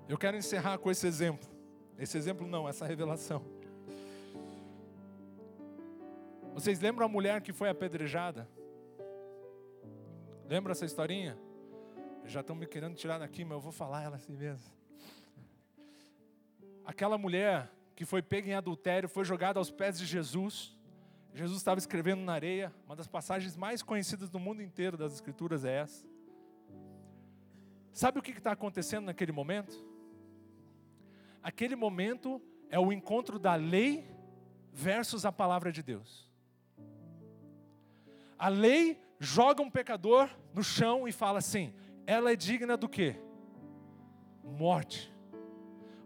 Eu 0.07 0.17
quero 0.17 0.37
encerrar 0.37 0.77
com 0.77 0.89
esse 0.89 1.05
exemplo. 1.05 1.47
Esse 1.97 2.17
exemplo 2.17 2.47
não, 2.47 2.67
essa 2.67 2.85
revelação. 2.85 3.58
Vocês 6.53 6.79
lembram 6.79 7.05
a 7.05 7.09
mulher 7.09 7.41
que 7.41 7.53
foi 7.53 7.69
apedrejada? 7.69 8.47
Lembra 10.45 10.71
essa 10.71 10.85
historinha? 10.85 11.37
Já 12.25 12.41
estão 12.41 12.55
me 12.55 12.65
querendo 12.65 12.95
tirar 12.95 13.19
daqui, 13.19 13.43
mas 13.43 13.53
eu 13.53 13.61
vou 13.61 13.71
falar 13.71 14.03
ela 14.03 14.15
assim 14.15 14.35
mesmo. 14.35 14.71
Aquela 16.85 17.17
mulher 17.17 17.71
que 17.95 18.05
foi 18.05 18.21
pega 18.21 18.49
em 18.49 18.53
adultério 18.53 19.07
foi 19.07 19.23
jogada 19.23 19.59
aos 19.59 19.69
pés 19.69 19.97
de 19.97 20.05
Jesus. 20.05 20.75
Jesus 21.33 21.57
estava 21.57 21.77
escrevendo 21.77 22.21
na 22.21 22.33
areia. 22.33 22.73
Uma 22.85 22.95
das 22.95 23.07
passagens 23.07 23.55
mais 23.55 23.81
conhecidas 23.81 24.29
do 24.29 24.39
mundo 24.39 24.61
inteiro 24.61 24.97
das 24.97 25.13
Escrituras 25.13 25.63
é 25.63 25.77
essa. 25.77 26.05
Sabe 27.91 28.19
o 28.19 28.21
que 28.21 28.31
está 28.31 28.51
acontecendo 28.51 29.05
naquele 29.05 29.31
momento? 29.31 29.85
Aquele 31.41 31.75
momento 31.75 32.41
é 32.69 32.79
o 32.79 32.91
encontro 32.91 33.39
da 33.39 33.55
lei 33.55 34.09
versus 34.71 35.25
a 35.25 35.31
palavra 35.31 35.71
de 35.71 35.81
Deus. 35.81 36.28
A 38.39 38.47
lei 38.47 38.97
joga 39.19 39.61
um 39.61 39.69
pecador 39.69 40.29
no 40.53 40.63
chão 40.63 41.05
e 41.07 41.11
fala 41.11 41.39
assim: 41.39 41.73
ela 42.07 42.31
é 42.31 42.35
digna 42.35 42.77
do 42.77 42.87
quê? 42.87 43.17
Morte. 44.43 45.13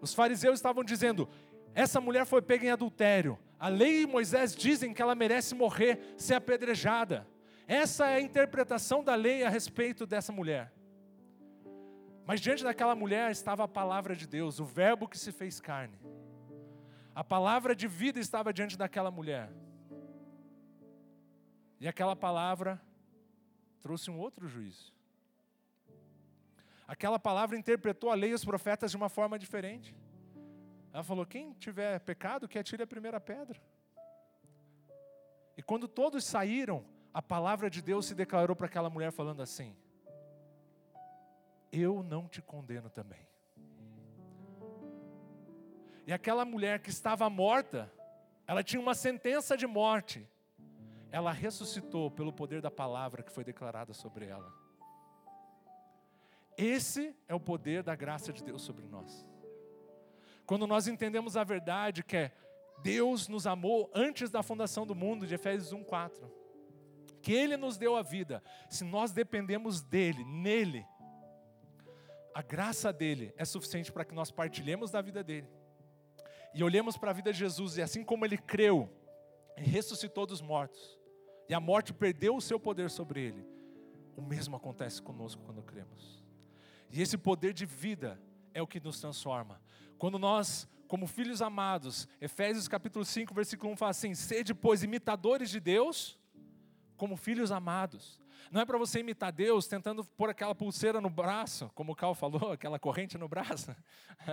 Os 0.02 0.14
fariseus 0.14 0.56
estavam 0.56 0.84
dizendo: 0.84 1.30
essa 1.74 2.02
mulher 2.02 2.26
foi 2.26 2.42
pega 2.42 2.66
em 2.66 2.72
adultério. 2.72 3.38
A 3.60 3.70
lei 3.70 4.02
e 4.02 4.08
Moisés 4.08 4.54
dizem 4.56 4.94
que 4.94 5.02
ela 5.02 5.16
merece 5.16 5.56
morrer, 5.56 6.16
ser 6.18 6.34
apedrejada. 6.34 7.26
Essa 7.66 8.08
é 8.08 8.16
a 8.16 8.22
interpretação 8.22 9.04
da 9.04 9.16
lei 9.16 9.46
a 9.46 9.50
respeito 9.50 10.06
dessa 10.06 10.34
mulher. 10.34 10.74
Mas 12.26 12.42
diante 12.42 12.64
daquela 12.64 12.96
mulher 12.96 13.32
estava 13.32 13.64
a 13.64 13.68
palavra 13.68 14.16
de 14.16 14.28
Deus, 14.28 14.60
o 14.60 14.66
Verbo 14.66 15.08
que 15.08 15.18
se 15.18 15.32
fez 15.32 15.62
carne. 15.62 15.98
A 17.16 17.24
palavra 17.24 17.76
de 17.76 17.88
vida 17.88 18.20
estava 18.20 18.52
diante 18.52 18.78
daquela 18.78 19.12
mulher. 19.12 19.50
E 21.84 21.88
aquela 21.90 22.16
palavra 22.16 22.82
trouxe 23.82 24.10
um 24.10 24.18
outro 24.18 24.48
juízo. 24.48 24.94
Aquela 26.88 27.20
palavra 27.20 27.58
interpretou 27.58 28.10
a 28.10 28.16
lei 28.16 28.32
e 28.32 28.34
os 28.34 28.46
profetas 28.46 28.90
de 28.90 28.96
uma 28.96 29.10
forma 29.10 29.38
diferente. 29.38 29.94
Ela 30.94 31.04
falou: 31.04 31.26
quem 31.26 31.52
tiver 31.56 32.00
pecado, 32.00 32.48
que 32.48 32.58
atire 32.58 32.84
a 32.84 32.88
primeira 32.88 33.20
pedra. 33.20 33.62
E 35.58 35.62
quando 35.62 35.86
todos 35.86 36.24
saíram, 36.24 36.86
a 37.14 37.22
palavra 37.22 37.70
de 37.70 37.82
Deus 37.82 38.06
se 38.06 38.16
declarou 38.16 38.56
para 38.56 38.68
aquela 38.68 38.90
mulher, 38.90 39.12
falando 39.12 39.42
assim: 39.42 39.76
Eu 41.70 42.02
não 42.02 42.30
te 42.30 42.42
condeno 42.42 42.90
também. 42.90 43.28
E 46.08 46.14
aquela 46.14 46.46
mulher 46.46 46.80
que 46.80 46.90
estava 46.90 47.30
morta, 47.30 47.92
ela 48.48 48.64
tinha 48.64 48.82
uma 48.82 48.96
sentença 48.96 49.58
de 49.58 49.68
morte, 49.68 50.26
ela 51.14 51.32
ressuscitou 51.32 52.10
pelo 52.10 52.34
poder 52.34 52.60
da 52.60 52.72
palavra 52.72 53.22
que 53.22 53.32
foi 53.32 53.44
declarada 53.44 53.94
sobre 53.94 54.26
ela. 54.26 54.52
Esse 56.58 57.16
é 57.28 57.36
o 57.36 57.40
poder 57.40 57.84
da 57.84 57.96
graça 57.96 58.34
de 58.34 58.44
Deus 58.44 58.64
sobre 58.64 58.88
nós. 58.88 59.24
Quando 60.44 60.66
nós 60.66 60.88
entendemos 60.88 61.38
a 61.38 61.44
verdade 61.44 62.04
que 62.04 62.18
é 62.18 62.32
Deus 62.82 63.28
nos 63.28 63.46
amou 63.46 63.92
antes 63.94 64.32
da 64.32 64.42
fundação 64.42 64.88
do 64.88 64.96
mundo, 64.96 65.28
de 65.28 65.36
Efésios 65.36 65.72
1:4. 65.72 66.28
Que 67.22 67.32
ele 67.32 67.58
nos 67.58 67.78
deu 67.78 67.96
a 67.96 68.02
vida. 68.02 68.44
Se 68.68 68.84
nós 68.84 69.12
dependemos 69.12 69.84
dele, 69.84 70.26
nele, 70.26 70.84
a 72.34 72.42
graça 72.42 72.92
dele 72.92 73.32
é 73.38 73.46
suficiente 73.46 73.92
para 73.92 74.04
que 74.04 74.16
nós 74.16 74.32
partilhemos 74.32 74.90
da 74.90 75.00
vida 75.00 75.24
dele. 75.24 75.48
E 76.56 76.64
olhemos 76.64 76.98
para 76.98 77.12
a 77.12 77.14
vida 77.14 77.32
de 77.32 77.38
Jesus 77.38 77.78
e 77.78 77.84
assim 77.84 78.04
como 78.04 78.26
ele 78.26 78.38
creu 78.38 78.90
e 79.56 79.62
ressuscitou 79.62 80.26
dos 80.26 80.42
mortos, 80.42 81.00
e 81.48 81.54
a 81.54 81.60
morte 81.60 81.94
perdeu 81.94 82.36
o 82.36 82.42
seu 82.42 82.60
poder 82.60 82.90
sobre 82.90 83.22
ele, 83.22 83.46
o 84.16 84.22
mesmo 84.22 84.56
acontece 84.56 85.02
conosco 85.02 85.42
quando 85.44 85.62
cremos. 85.62 86.24
E 86.92 87.02
esse 87.02 87.18
poder 87.18 87.54
de 87.54 87.66
vida 87.66 88.22
é 88.54 88.62
o 88.62 88.68
que 88.68 88.80
nos 88.80 89.00
transforma. 89.00 89.60
Quando 89.98 90.20
nós, 90.20 90.68
como 90.88 91.08
filhos 91.08 91.42
amados, 91.42 92.08
Efésios 92.22 92.68
capítulo 92.68 93.04
5, 93.04 93.34
versículo 93.34 93.74
1 93.74 93.78
fala 93.78 93.92
assim: 93.92 94.14
sede, 94.14 94.54
pois, 94.54 94.84
imitadores 94.84 95.50
de 95.50 95.60
Deus, 95.60 96.20
como 96.96 97.18
filhos 97.18 97.52
amados. 97.52 98.22
Não 98.52 98.62
é 98.62 98.66
para 98.66 98.78
você 98.78 99.00
imitar 99.00 99.32
Deus 99.32 99.68
tentando 99.68 100.04
pôr 100.04 100.30
aquela 100.30 100.54
pulseira 100.54 101.02
no 101.02 101.10
braço, 101.10 101.72
como 101.74 101.94
o 101.94 101.96
Cal 101.96 102.14
falou, 102.14 102.52
aquela 102.52 102.78
corrente 102.78 103.18
no 103.18 103.28
braço, 103.28 103.76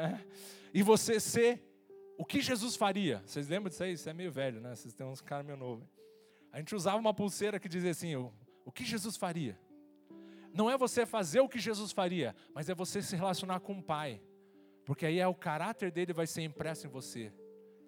e 0.75 0.83
você 0.83 1.19
ser 1.19 1.65
o 2.19 2.25
que 2.25 2.43
Jesus 2.43 2.77
faria. 2.77 3.23
Vocês 3.25 3.49
lembram 3.49 3.71
disso 3.71 3.83
aí? 3.83 3.95
Isso 3.95 4.09
é 4.11 4.13
meio 4.13 4.31
velho, 4.31 4.61
né? 4.61 4.75
Vocês 4.75 4.93
têm 4.93 5.07
uns 5.07 5.23
caras 5.23 5.47
meio 5.47 5.57
novos. 5.57 5.89
A 6.53 6.59
gente 6.59 6.75
usava 6.75 6.99
uma 6.99 7.15
pulseira 7.15 7.59
que 7.61 7.69
dizia 7.69 7.91
assim: 7.91 8.17
o, 8.17 8.73
que 8.73 8.85
Jesus 8.85 9.17
faria? 9.17 9.59
Não 10.53 10.71
é 10.71 10.77
você 10.77 11.07
fazer 11.07 11.41
o 11.41 11.49
que 11.49 11.59
Jesus 11.59 11.93
faria, 11.93 12.35
mas 12.55 12.69
é 12.69 12.75
você 12.75 13.01
se 13.03 13.15
relacionar 13.15 13.61
com 13.61 13.79
o 13.79 13.83
Pai, 13.83 14.21
porque 14.85 15.07
aí 15.07 15.19
é 15.19 15.27
o 15.27 15.35
caráter 15.35 15.91
dele 15.93 16.13
vai 16.13 16.27
ser 16.27 16.43
impresso 16.43 16.87
em 16.87 16.91
você. 16.91 17.33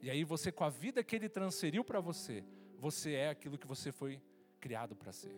E 0.00 0.10
aí 0.10 0.24
você, 0.24 0.50
com 0.50 0.64
a 0.64 0.68
vida 0.68 1.02
que 1.02 1.14
ele 1.14 1.28
transferiu 1.28 1.84
para 1.84 2.00
você, 2.00 2.44
você 2.78 3.12
é 3.12 3.28
aquilo 3.30 3.58
que 3.58 3.66
você 3.66 3.92
foi 3.92 4.20
criado 4.60 4.94
para 4.96 5.12
ser. 5.12 5.34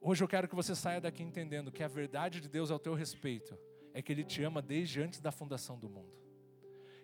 Hoje 0.00 0.22
eu 0.22 0.28
quero 0.28 0.46
que 0.46 0.54
você 0.54 0.74
saia 0.74 1.00
daqui 1.00 1.22
entendendo 1.22 1.72
que 1.72 1.82
a 1.82 1.88
verdade 1.88 2.40
de 2.40 2.48
Deus 2.48 2.70
ao 2.70 2.78
teu 2.78 2.94
respeito 2.94 3.58
é 3.94 4.02
que 4.02 4.12
Ele 4.12 4.22
te 4.22 4.42
ama 4.42 4.60
desde 4.60 5.00
antes 5.00 5.20
da 5.20 5.32
fundação 5.32 5.78
do 5.78 5.88
mundo. 5.88 6.23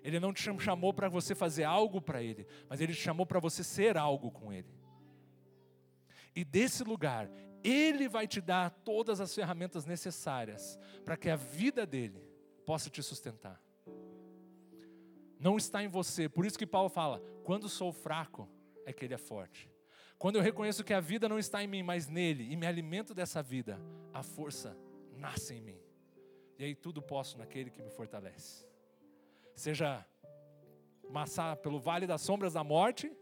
Ele 0.03 0.18
não 0.18 0.32
te 0.32 0.42
chamou 0.59 0.92
para 0.92 1.09
você 1.09 1.34
fazer 1.34 1.64
algo 1.64 2.01
para 2.01 2.22
Ele, 2.22 2.46
mas 2.68 2.80
Ele 2.80 2.94
te 2.94 3.01
chamou 3.01 3.26
para 3.26 3.38
você 3.38 3.62
ser 3.62 3.96
algo 3.96 4.30
com 4.30 4.53
Ele. 4.53 4.72
E 6.34 6.44
desse 6.44 6.82
lugar, 6.82 7.30
Ele 7.62 8.09
vai 8.09 8.26
te 8.26 8.40
dar 8.40 8.70
todas 8.70 9.20
as 9.20 9.34
ferramentas 9.34 9.84
necessárias 9.84 10.78
para 11.05 11.16
que 11.16 11.28
a 11.28 11.36
vida 11.36 11.84
dele 11.84 12.22
possa 12.64 12.88
te 12.88 13.03
sustentar. 13.03 13.61
Não 15.38 15.57
está 15.57 15.82
em 15.82 15.88
você, 15.88 16.28
por 16.28 16.46
isso 16.46 16.59
que 16.59 16.66
Paulo 16.66 16.88
fala: 16.88 17.20
quando 17.44 17.68
sou 17.68 17.92
fraco, 17.92 18.48
é 18.86 18.92
que 18.92 19.05
Ele 19.05 19.14
é 19.14 19.18
forte. 19.18 19.70
Quando 20.18 20.36
eu 20.36 20.42
reconheço 20.42 20.84
que 20.84 20.92
a 20.92 21.01
vida 21.01 21.28
não 21.28 21.38
está 21.38 21.62
em 21.62 21.66
mim, 21.66 21.82
mas 21.82 22.07
nele, 22.07 22.51
e 22.51 22.57
me 22.57 22.66
alimento 22.66 23.14
dessa 23.14 23.42
vida, 23.42 23.80
a 24.12 24.22
força 24.22 24.76
nasce 25.16 25.55
em 25.55 25.62
mim. 25.62 25.80
E 26.59 26.64
aí 26.64 26.74
tudo 26.74 27.01
posso 27.01 27.38
naquele 27.38 27.70
que 27.70 27.80
me 27.80 27.88
fortalece 27.90 28.70
seja 29.61 30.06
passar 31.12 31.56
pelo 31.56 31.78
vale 31.78 32.06
das 32.06 32.22
sombras 32.22 32.54
da 32.54 32.64
morte, 32.64 33.12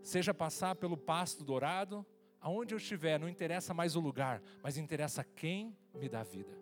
seja 0.00 0.32
passar 0.32 0.74
pelo 0.76 0.96
pasto 0.96 1.44
dourado, 1.44 2.06
aonde 2.40 2.72
eu 2.72 2.78
estiver, 2.78 3.20
não 3.20 3.28
interessa 3.28 3.74
mais 3.74 3.94
o 3.94 4.00
lugar, 4.00 4.42
mas 4.62 4.78
interessa 4.78 5.22
quem 5.22 5.76
me 5.94 6.08
dá 6.08 6.22
vida. 6.22 6.58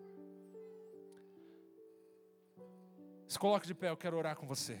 Se 3.29 3.39
coloque 3.39 3.65
de 3.65 3.73
pé, 3.73 3.89
eu 3.89 3.95
quero 3.95 4.17
orar 4.17 4.35
com 4.35 4.45
você. 4.45 4.77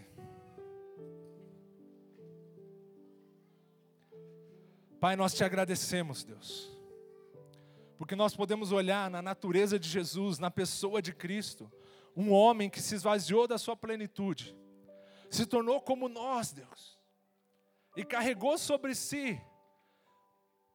Pai, 4.99 5.15
nós 5.15 5.33
te 5.33 5.43
agradecemos, 5.45 6.25
Deus, 6.25 6.69
porque 7.97 8.13
nós 8.15 8.35
podemos 8.35 8.73
olhar 8.73 9.09
na 9.09 9.21
natureza 9.21 9.79
de 9.79 9.87
Jesus, 9.87 10.37
na 10.37 10.51
pessoa 10.51 11.01
de 11.01 11.13
Cristo, 11.13 11.71
um 12.15 12.31
homem 12.31 12.69
que 12.69 12.81
se 12.81 12.95
esvaziou 12.95 13.47
da 13.47 13.57
sua 13.57 13.75
plenitude, 13.75 14.55
se 15.29 15.45
tornou 15.45 15.79
como 15.81 16.09
nós, 16.09 16.51
Deus, 16.51 16.99
e 17.95 18.03
carregou 18.03 18.57
sobre 18.57 18.93
si 18.95 19.41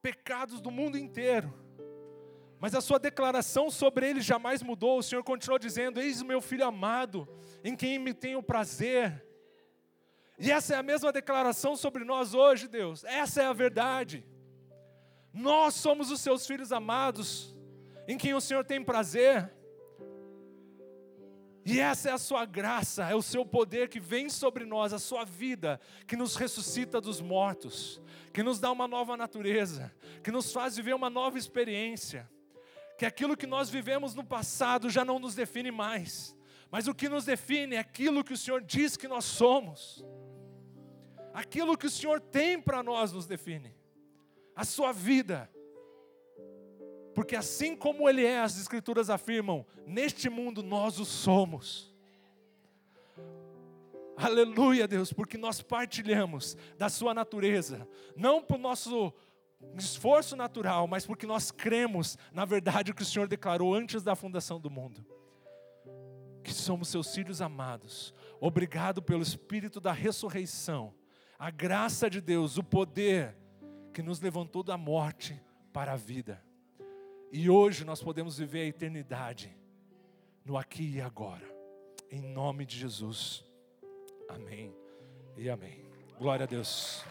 pecados 0.00 0.60
do 0.60 0.70
mundo 0.70 0.96
inteiro. 0.96 1.52
Mas 2.58 2.74
a 2.74 2.80
sua 2.80 2.98
declaração 2.98 3.70
sobre 3.70 4.08
ele 4.08 4.20
jamais 4.20 4.62
mudou. 4.62 4.98
O 4.98 5.02
Senhor 5.02 5.22
continuou 5.22 5.58
dizendo: 5.58 6.00
Eis 6.00 6.22
o 6.22 6.26
meu 6.26 6.40
filho 6.40 6.64
amado, 6.64 7.28
em 7.62 7.76
quem 7.76 7.98
me 7.98 8.14
tenho 8.14 8.42
prazer. 8.42 9.24
E 10.38 10.50
essa 10.50 10.74
é 10.74 10.78
a 10.78 10.82
mesma 10.82 11.12
declaração 11.12 11.76
sobre 11.76 12.04
nós 12.04 12.34
hoje, 12.34 12.68
Deus. 12.68 13.04
Essa 13.04 13.42
é 13.42 13.46
a 13.46 13.52
verdade. 13.52 14.24
Nós 15.32 15.74
somos 15.74 16.10
os 16.10 16.20
seus 16.20 16.46
filhos 16.46 16.72
amados, 16.72 17.54
em 18.08 18.16
quem 18.16 18.32
o 18.32 18.40
Senhor 18.40 18.64
tem 18.64 18.82
prazer. 18.82 19.52
E 21.68 21.80
essa 21.80 22.10
é 22.10 22.12
a 22.12 22.18
sua 22.18 22.44
graça, 22.44 23.10
é 23.10 23.14
o 23.16 23.20
seu 23.20 23.44
poder 23.44 23.88
que 23.88 23.98
vem 23.98 24.30
sobre 24.30 24.64
nós, 24.64 24.92
a 24.92 25.00
sua 25.00 25.24
vida, 25.24 25.80
que 26.06 26.14
nos 26.14 26.36
ressuscita 26.36 27.00
dos 27.00 27.20
mortos, 27.20 28.00
que 28.32 28.40
nos 28.40 28.60
dá 28.60 28.70
uma 28.70 28.86
nova 28.86 29.16
natureza, 29.16 29.92
que 30.22 30.30
nos 30.30 30.52
faz 30.52 30.76
viver 30.76 30.94
uma 30.94 31.10
nova 31.10 31.36
experiência. 31.36 32.30
Que 32.96 33.04
aquilo 33.04 33.36
que 33.36 33.48
nós 33.48 33.68
vivemos 33.68 34.14
no 34.14 34.22
passado 34.22 34.88
já 34.88 35.04
não 35.04 35.18
nos 35.18 35.34
define 35.34 35.72
mais, 35.72 36.36
mas 36.70 36.86
o 36.86 36.94
que 36.94 37.08
nos 37.08 37.24
define 37.24 37.74
é 37.74 37.80
aquilo 37.80 38.22
que 38.22 38.34
o 38.34 38.38
Senhor 38.38 38.62
diz 38.62 38.96
que 38.96 39.08
nós 39.08 39.24
somos. 39.24 40.04
Aquilo 41.34 41.76
que 41.76 41.86
o 41.86 41.90
Senhor 41.90 42.20
tem 42.20 42.62
para 42.62 42.80
nós 42.80 43.10
nos 43.10 43.26
define. 43.26 43.74
A 44.54 44.64
sua 44.64 44.92
vida, 44.92 45.50
porque 47.16 47.34
assim 47.34 47.74
como 47.74 48.06
Ele 48.06 48.26
é, 48.26 48.40
as 48.40 48.60
Escrituras 48.60 49.08
afirmam, 49.08 49.64
neste 49.86 50.28
mundo 50.28 50.62
nós 50.62 51.00
o 51.00 51.04
somos. 51.06 51.90
Aleluia, 54.14 54.86
Deus, 54.86 55.14
porque 55.14 55.38
nós 55.38 55.62
partilhamos 55.62 56.58
da 56.76 56.90
Sua 56.90 57.14
natureza, 57.14 57.88
não 58.14 58.42
por 58.42 58.58
nosso 58.58 59.14
esforço 59.78 60.36
natural, 60.36 60.86
mas 60.86 61.06
porque 61.06 61.26
nós 61.26 61.50
cremos 61.50 62.18
na 62.34 62.44
verdade 62.44 62.92
que 62.92 63.00
o 63.00 63.06
Senhor 63.06 63.26
declarou 63.26 63.74
antes 63.74 64.02
da 64.02 64.14
fundação 64.14 64.60
do 64.60 64.70
mundo. 64.70 65.02
Que 66.44 66.52
somos 66.52 66.88
seus 66.88 67.14
filhos 67.14 67.40
amados. 67.40 68.12
Obrigado 68.38 69.00
pelo 69.00 69.22
Espírito 69.22 69.80
da 69.80 69.90
ressurreição, 69.90 70.92
a 71.38 71.50
graça 71.50 72.10
de 72.10 72.20
Deus, 72.20 72.58
o 72.58 72.62
poder 72.62 73.34
que 73.94 74.02
nos 74.02 74.20
levantou 74.20 74.62
da 74.62 74.76
morte 74.76 75.42
para 75.72 75.94
a 75.94 75.96
vida. 75.96 76.44
E 77.32 77.50
hoje 77.50 77.84
nós 77.84 78.02
podemos 78.02 78.38
viver 78.38 78.60
a 78.60 78.66
eternidade 78.66 79.56
no 80.44 80.56
aqui 80.56 80.96
e 80.96 81.00
agora. 81.00 81.44
Em 82.10 82.20
nome 82.20 82.64
de 82.64 82.78
Jesus. 82.78 83.44
Amém 84.28 84.74
e 85.36 85.50
amém. 85.50 85.84
Glória 86.18 86.44
a 86.44 86.46
Deus. 86.46 87.04